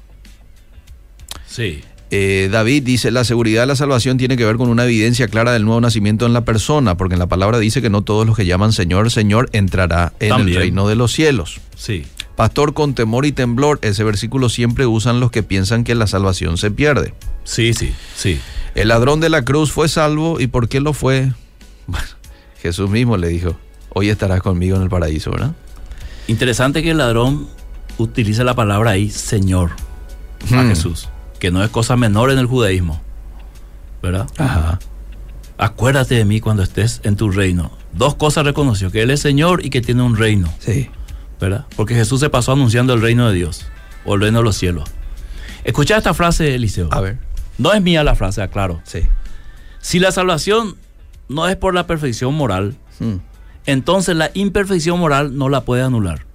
[1.48, 1.82] Sí.
[2.14, 5.54] Eh, David dice, la seguridad de la salvación tiene que ver con una evidencia clara
[5.54, 8.36] del nuevo nacimiento en la persona, porque en la palabra dice que no todos los
[8.36, 10.58] que llaman Señor, Señor entrará en También.
[10.58, 11.62] el reino de los cielos.
[11.78, 12.04] Sí.
[12.36, 16.58] Pastor, con temor y temblor, ese versículo siempre usan los que piensan que la salvación
[16.58, 17.14] se pierde.
[17.44, 18.40] Sí, sí, sí.
[18.76, 21.34] El ladrón de la cruz fue salvo, ¿y por qué lo fue?
[21.88, 22.08] Bueno,
[22.62, 23.56] Jesús mismo le dijo,
[23.90, 25.52] hoy estarás conmigo en el paraíso, ¿verdad?
[26.28, 27.48] Interesante que el ladrón
[27.98, 29.72] utilice la palabra ahí, Señor,
[30.54, 30.70] a Hmm.
[30.70, 31.10] Jesús,
[31.40, 33.02] que no es cosa menor en el judaísmo.
[34.02, 34.28] ¿Verdad?
[34.38, 34.80] Ajá.
[35.58, 37.72] Acuérdate de mí cuando estés en tu reino.
[37.94, 40.90] Dos cosas reconoció, que Él es Señor y que tiene un reino, Sí.
[41.42, 41.66] ¿Verdad?
[41.76, 43.66] Porque Jesús se pasó anunciando el reino de Dios,
[44.06, 44.90] o el reino de los cielos.
[45.66, 46.88] Escucha esta frase, Eliseo.
[46.92, 47.18] A ver.
[47.58, 48.80] No es mía la frase, aclaro.
[48.86, 49.02] Sí.
[49.82, 50.78] Si la salvación
[51.28, 53.16] no es por la perfección moral, Hmm.
[53.66, 56.26] entonces la imperfección moral no la puede anular.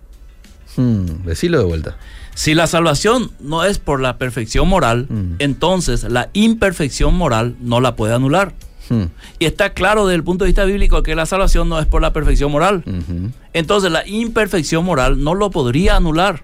[0.76, 1.06] Hmm.
[1.24, 1.96] De vuelta.
[2.34, 5.36] Si la salvación no es por la perfección moral, Mm.
[5.38, 8.52] entonces la imperfección moral no la puede anular.
[8.88, 9.04] Hmm.
[9.38, 12.02] Y está claro desde el punto de vista bíblico que la salvación no es por
[12.02, 12.84] la perfección moral.
[13.52, 16.42] Entonces la imperfección moral no lo podría anular.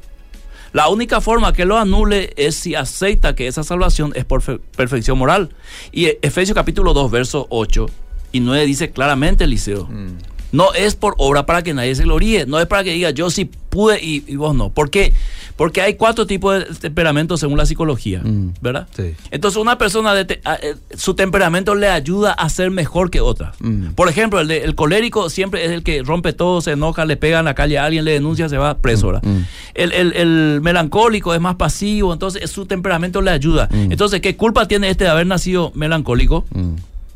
[0.72, 4.58] La única forma que lo anule es si acepta que esa salvación es por fe-
[4.74, 5.50] perfección moral.
[5.92, 7.86] Y Efesios capítulo 2, verso 8
[8.32, 10.16] y 9 dice claramente, Eliseo, Mm.
[10.52, 12.46] No es por obra para que nadie se gloríe.
[12.46, 14.68] No es para que diga yo sí pude y, y vos no.
[14.70, 15.12] ¿Por qué?
[15.56, 18.54] Porque hay cuatro tipos de temperamentos según la psicología, Mm.
[18.60, 18.86] ¿verdad?
[18.96, 19.14] Sí.
[19.30, 23.20] Entonces una persona, de te- a- eh, su temperamento le ayuda a ser mejor que
[23.20, 23.54] otras.
[23.60, 23.88] Mm.
[23.92, 27.16] Por ejemplo, el, de- el colérico siempre es el que rompe todo, se enoja, le
[27.16, 29.08] pega en la calle a alguien, le denuncia, se va preso.
[29.08, 29.22] ¿verdad?
[29.24, 29.38] Mm.
[29.74, 33.68] El, el- el melancólico es más pasivo, entonces su temperamento le ayuda.
[33.72, 36.44] Entonces, ¿qué culpa tiene este de haber nacido melancólico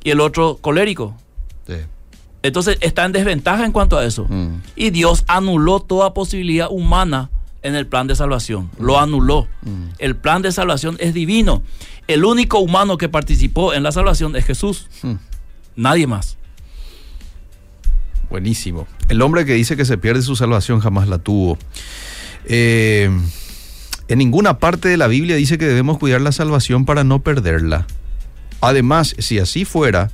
[0.05, 1.15] y el otro colérico?
[1.67, 1.75] Sí.
[2.43, 4.27] Entonces está en desventaja en cuanto a eso.
[4.29, 4.63] Mm.
[4.77, 7.31] Y Dios anuló toda posibilidad humana
[7.63, 8.71] en el plan de salvación.
[8.79, 9.49] Lo anuló.
[9.63, 9.89] Mm.
[9.99, 11.63] El plan de salvación es divino.
[12.07, 14.89] El único humano que participó en la salvación es Jesús.
[15.03, 15.15] Mm.
[15.77, 16.37] Nadie más.
[18.31, 18.87] Buenísimo.
[19.09, 21.59] El hombre que dice que se pierde su salvación jamás la tuvo.
[22.45, 23.11] Eh,
[24.09, 27.87] en ninguna parte de la Biblia dice que debemos cuidar la salvación para no perderla.
[28.61, 30.11] Además, si así fuera,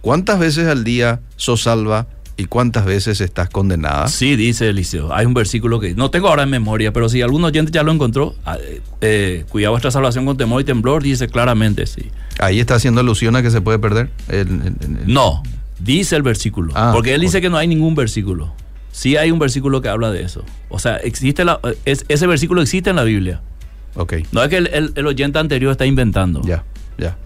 [0.00, 4.08] ¿cuántas veces al día sos salva y cuántas veces estás condenada?
[4.08, 5.12] Sí, dice Eliseo.
[5.14, 7.92] Hay un versículo que no tengo ahora en memoria, pero si algún oyente ya lo
[7.92, 12.10] encontró, ah, eh, eh, cuida vuestra salvación con temor y temblor, dice claramente, sí.
[12.38, 14.10] Ahí está haciendo alusión a que se puede perder.
[14.28, 15.42] El- el- el- No,
[15.78, 16.72] dice el versículo.
[16.74, 18.52] Ah, porque él dice que no hay ningún versículo.
[18.92, 20.42] Sí hay un versículo que habla de eso.
[20.68, 23.40] O sea, existe la, es- ese versículo existe en la Biblia.
[23.96, 26.40] Ok, No es que el, el- el oyente anterior está inventando.
[26.42, 26.64] ya,
[26.96, 27.16] ya.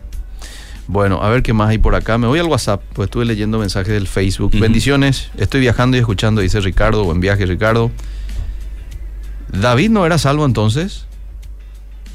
[0.87, 2.18] Bueno, a ver qué más hay por acá.
[2.18, 4.53] Me voy al WhatsApp, pues estuve leyendo mensajes del Facebook.
[4.59, 7.05] Bendiciones, estoy viajando y escuchando, dice Ricardo.
[7.05, 7.91] Buen viaje, Ricardo.
[9.53, 11.07] David no era salvo entonces.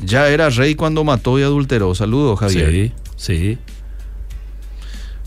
[0.04, 1.94] Ya era rey cuando mató y adulteró.
[1.96, 2.70] Saludos, Javier.
[3.16, 3.58] Sí, sí.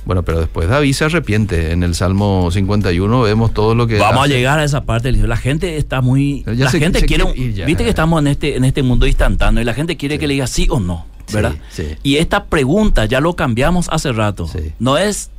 [0.05, 1.71] Bueno, pero después David se arrepiente.
[1.73, 3.99] En el Salmo 51 vemos todo lo que.
[3.99, 4.35] Vamos hace.
[4.35, 5.13] a llegar a esa parte.
[5.13, 6.43] La gente está muy.
[6.47, 7.25] Ya la se- gente se quiere.
[7.25, 7.67] quiere ir ya.
[7.67, 10.35] Viste que estamos en este, en este mundo instantáneo y la gente quiere que le
[10.35, 11.07] diga sí o no.
[11.33, 11.55] ¿Verdad?
[11.71, 11.97] sí.
[12.03, 14.47] Y esta pregunta ya lo cambiamos hace rato.
[14.47, 14.73] Sí.
[14.79, 15.31] No es.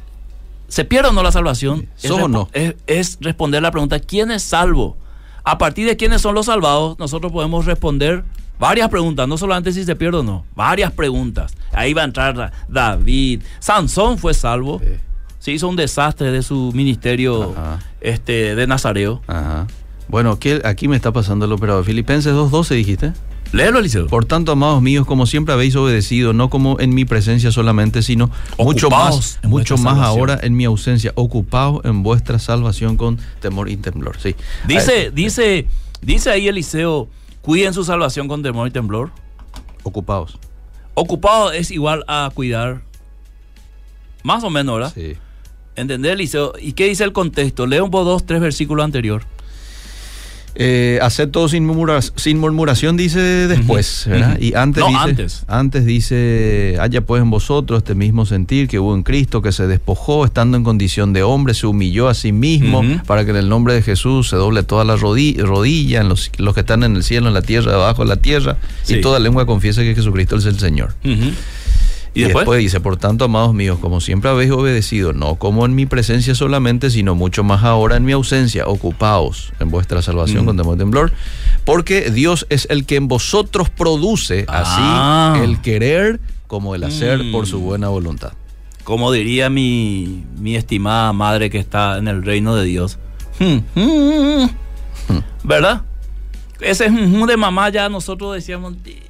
[0.68, 1.88] ¿Se pierde o no la salvación?
[1.98, 2.50] Es ¿Sos o respo- no?
[2.54, 4.98] Es, es responder la pregunta: ¿quién es salvo?
[5.44, 8.24] A partir de quiénes son los salvados, nosotros podemos responder
[8.60, 11.54] varias preguntas, no solamente si se pierde o no, varias preguntas.
[11.74, 13.42] Ahí va a entrar Da- David.
[13.60, 14.80] Sansón fue salvo.
[14.84, 14.92] Sí.
[15.40, 17.80] Se hizo un desastre de su ministerio Ajá.
[18.00, 19.22] este, de Nazareo.
[19.28, 19.68] Ajá.
[20.08, 21.84] Bueno, aquí, aquí me está pasando el operador.
[21.84, 23.12] Filipenses 2.12 dijiste.
[23.54, 24.08] Léelo, Eliseo.
[24.08, 28.32] Por tanto, amados míos, como siempre habéis obedecido, no como en mi presencia solamente, sino
[28.58, 30.06] mucho Ocupaos más, mucho más salvación.
[30.06, 34.18] ahora en mi ausencia, ocupados en vuestra salvación con temor y temblor.
[34.20, 34.36] Sí.
[34.68, 35.68] Dice, dice,
[36.02, 37.08] dice ahí Eliseo,
[37.42, 39.12] cuiden su salvación con temor y temblor.
[39.84, 40.40] ocupados.
[40.96, 42.82] Ocupado es igual a cuidar.
[44.24, 44.94] Más o menos, ¿verdad?
[44.96, 45.14] Sí.
[45.76, 46.54] ¿Entendés, Eliseo?
[46.60, 47.68] ¿Y qué dice el contexto?
[47.68, 49.24] Lee un poco dos, tres versículos anterior.
[50.56, 54.38] Eh, haced todo sin, murmura- sin murmuración, dice después, ¿verdad?
[54.40, 55.44] Y antes No, dice, antes.
[55.48, 59.66] antes dice, haya pues en vosotros este mismo sentir que hubo en Cristo, que se
[59.66, 63.50] despojó, estando en condición de hombre, se humilló a sí mismo, para que en el
[63.50, 66.96] nombre de Jesús se doble toda la rodi- rodilla, en los, los que están en
[66.98, 68.96] el cielo, en la tierra, debajo de la tierra, Sí.
[68.98, 70.94] y toda lengua confiese que Jesucristo es el Señor.
[72.16, 72.60] Y, después?
[72.60, 76.92] dice, por tanto, amados míos, como siempre habéis obedecido, no como en mi presencia solamente,
[76.92, 80.46] sino mucho más ahora en mi ausencia, ocupaos en vuestra salvación Mm.
[80.46, 81.12] con temor y temblor,
[81.66, 85.34] porque Dios es el que en vosotros produce Ah.
[85.34, 87.32] así el querer como el hacer Mm.
[87.32, 88.34] por su buena voluntad.
[88.84, 93.00] Como diría mi, mi estimada madre que está en el reino de Dios.
[93.40, 94.50] Hmm, hmm,
[95.44, 95.82] ¿Verdad?
[96.60, 99.02] Ese hmm, de mamá ya nosotros decíamos, "Eh,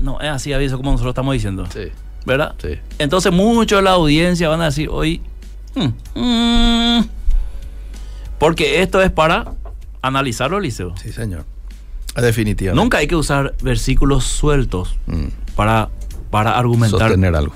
[0.00, 1.66] no, es así, aviso como nosotros estamos diciendo.
[1.72, 1.84] Sí,
[2.24, 2.54] ¿Verdad?
[2.60, 2.78] sí.
[2.98, 5.20] Entonces muchos de la audiencia van a decir hoy,
[5.74, 5.88] "Hmm,
[6.20, 7.04] mm",
[8.38, 9.54] porque esto es para
[10.02, 10.94] analizarlo, Liceo.
[10.96, 11.44] Sí, señor.
[12.16, 12.82] Definitivamente.
[12.82, 15.26] Nunca hay que usar versículos sueltos Mm.
[15.56, 15.88] para,
[16.30, 17.54] para argumentar Sostener algo.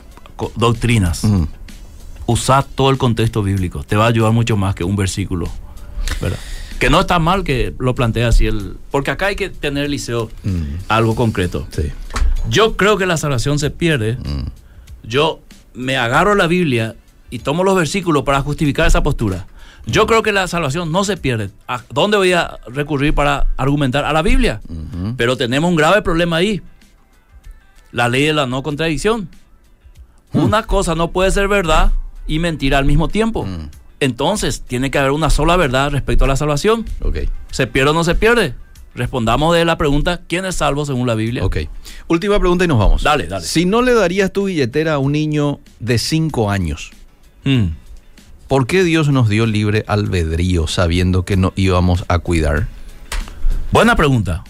[0.56, 1.24] doctrinas.
[1.24, 1.44] Mm.
[2.26, 3.84] Usar todo el contexto bíblico.
[3.84, 5.46] Te va a ayudar mucho más que un versículo.
[6.20, 6.38] ¿verdad?
[6.78, 8.46] Que no está mal que lo plantea así.
[8.46, 10.62] El, porque acá hay que tener, Liceo, Mm.
[10.88, 11.66] algo concreto.
[11.70, 11.90] Sí.
[12.48, 14.16] Yo creo que la salvación se pierde.
[14.18, 14.48] Mm.
[15.04, 15.40] Yo
[15.74, 16.94] me agarro a la Biblia
[17.30, 19.46] y tomo los versículos para justificar esa postura.
[19.86, 21.50] Yo creo que la salvación no se pierde.
[21.68, 24.04] ¿A dónde voy a recurrir para argumentar?
[24.04, 24.60] A la Biblia.
[25.16, 26.60] Pero tenemos un grave problema ahí.
[27.92, 29.28] La ley de la no contradicción.
[30.32, 31.92] Una cosa no puede ser verdad
[32.26, 33.46] y mentira al mismo tiempo.
[33.46, 33.70] Mm.
[34.00, 36.84] Entonces, tiene que haber una sola verdad respecto a la salvación.
[37.02, 37.18] Ok.
[37.50, 38.54] ¿Se pierde o no se pierde?
[38.94, 41.44] Respondamos de la pregunta, ¿quién es salvo según la Biblia?
[41.44, 41.58] Ok.
[42.08, 43.02] Última pregunta y nos vamos.
[43.02, 43.44] Dale, dale.
[43.44, 46.90] Si no le darías tu billetera a un niño de 5 años,
[47.44, 47.74] Mm.
[48.48, 52.66] ¿por qué Dios nos dio libre albedrío sabiendo que no íbamos a cuidar?
[53.70, 54.44] Buena pregunta.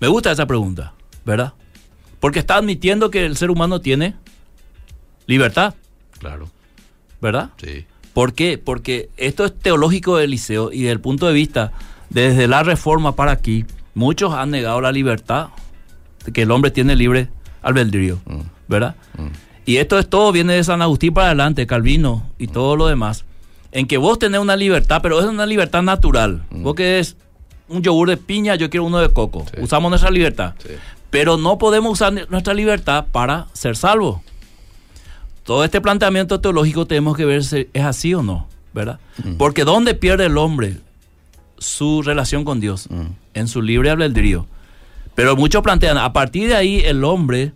[0.00, 0.94] Me gusta esa pregunta,
[1.24, 1.52] ¿verdad?
[2.20, 4.14] Porque está admitiendo que el ser humano tiene
[5.26, 5.74] libertad,
[6.18, 6.48] Claro.
[7.20, 7.50] ¿verdad?
[7.62, 7.86] Sí.
[8.14, 8.56] ¿Por qué?
[8.58, 11.72] Porque esto es teológico del liceo y desde el punto de vista,
[12.10, 15.48] desde la reforma para aquí, muchos han negado la libertad
[16.32, 17.28] que el hombre tiene libre
[17.60, 18.40] albedrío, Mm.
[18.68, 18.94] ¿verdad?
[19.66, 23.24] Y esto es todo, viene de San Agustín para adelante, Calvino y todo lo demás,
[23.72, 26.44] en que vos tenés una libertad, pero es una libertad natural.
[26.50, 27.16] Vos que es
[27.68, 29.40] un yogur de piña, yo quiero uno de coco.
[29.40, 29.46] Mm.
[29.56, 29.60] Sí.
[29.62, 30.54] Usamos nuestra libertad.
[30.62, 30.70] Sí.
[31.10, 34.20] Pero no podemos usar nuestra libertad para ser salvos.
[35.44, 38.98] Todo este planteamiento teológico tenemos que ver si es así o no, ¿verdad?
[39.38, 40.78] Porque ¿dónde pierde el hombre
[41.58, 42.88] su relación con Dios?
[43.34, 44.46] En su libre albedrío.
[45.14, 47.52] Pero muchos plantean, a partir de ahí el hombre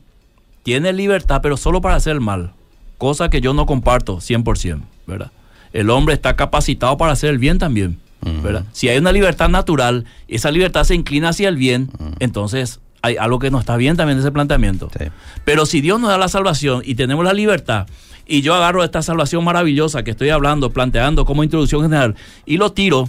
[0.62, 2.52] tiene libertad, pero solo para hacer el mal.
[2.98, 5.32] Cosa que yo no comparto 100%, ¿verdad?
[5.72, 7.98] El hombre está capacitado para hacer el bien también,
[8.42, 8.64] ¿verdad?
[8.72, 13.38] Si hay una libertad natural, esa libertad se inclina hacia el bien, entonces hay algo
[13.38, 14.90] que no está bien también en ese planteamiento.
[14.98, 15.06] Sí.
[15.44, 17.86] Pero si Dios nos da la salvación y tenemos la libertad,
[18.26, 22.72] y yo agarro esta salvación maravillosa que estoy hablando, planteando como introducción general, y lo
[22.72, 23.08] tiro,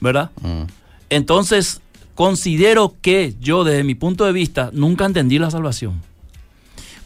[0.00, 0.30] ¿verdad?
[0.40, 0.62] Mm.
[1.10, 1.80] Entonces,
[2.14, 6.02] considero que yo, desde mi punto de vista, nunca entendí la salvación.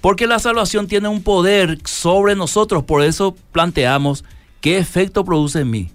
[0.01, 4.24] Porque la salvación tiene un poder sobre nosotros, por eso planteamos
[4.61, 5.91] qué efecto produce en mí.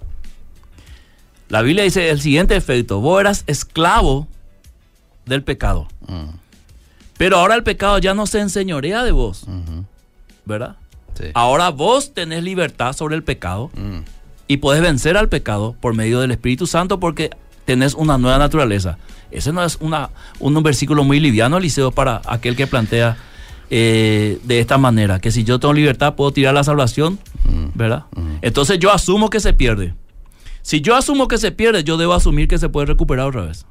[1.50, 4.28] La Biblia dice el siguiente efecto, vos eras esclavo
[5.28, 6.30] del pecado, Mm.
[7.18, 9.46] pero ahora el pecado ya no se enseñorea de vos.
[10.46, 10.78] ¿verdad?
[11.16, 11.26] Sí.
[11.34, 14.00] Ahora vos tenés libertad sobre el pecado Mm.
[14.48, 17.30] y podés vencer al pecado por medio del Espíritu Santo porque
[17.66, 18.98] tenés una nueva naturaleza.
[19.30, 20.10] Ese no es una,
[20.40, 23.18] un versículo muy liviano, Eliseo, para aquel que plantea
[23.70, 27.20] eh, de esta manera, que si yo tengo libertad puedo tirar la salvación,
[27.74, 28.06] ¿verdad?
[28.42, 29.94] Entonces yo asumo que se pierde.
[30.62, 33.66] Si yo asumo que se pierde, yo debo asumir que se puede recuperar otra vez.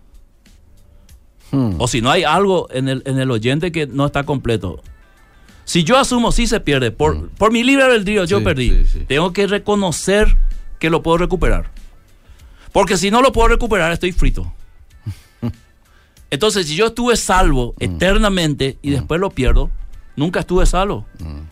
[1.56, 1.76] Mm.
[1.78, 4.82] O si no hay algo en el, en el oyente que no está completo.
[5.64, 8.70] Si yo asumo sí se pierde, por, por mi libre albedrío yo perdí.
[8.70, 8.98] sí, sí.
[9.08, 10.36] Tengo que reconocer
[10.78, 11.70] que lo puedo recuperar.
[12.72, 14.52] Porque si no lo puedo recuperar, estoy frito.
[16.30, 19.70] Entonces, si yo estuve salvo eternamente y después lo pierdo,
[20.16, 21.06] nunca estuve salvo.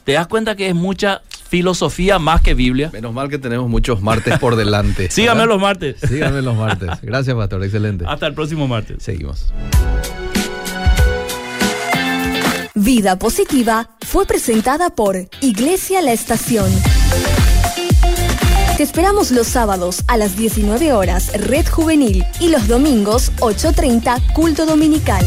[0.05, 2.91] ¿Te das cuenta que es mucha filosofía más que Biblia?
[2.93, 5.11] Menos mal que tenemos muchos martes por delante.
[5.13, 5.55] Síganme ¿verdad?
[5.55, 5.97] los martes.
[6.01, 6.91] Síganme los martes.
[7.03, 7.63] Gracias, Pastor.
[7.65, 8.05] Excelente.
[8.09, 9.03] Hasta el próximo martes.
[9.03, 9.53] Seguimos.
[12.75, 16.71] Vida Positiva fue presentada por Iglesia La Estación.
[18.77, 24.67] Te esperamos los sábados a las 19 horas Red Juvenil y los domingos 8.30 Culto
[24.67, 25.25] Dominical.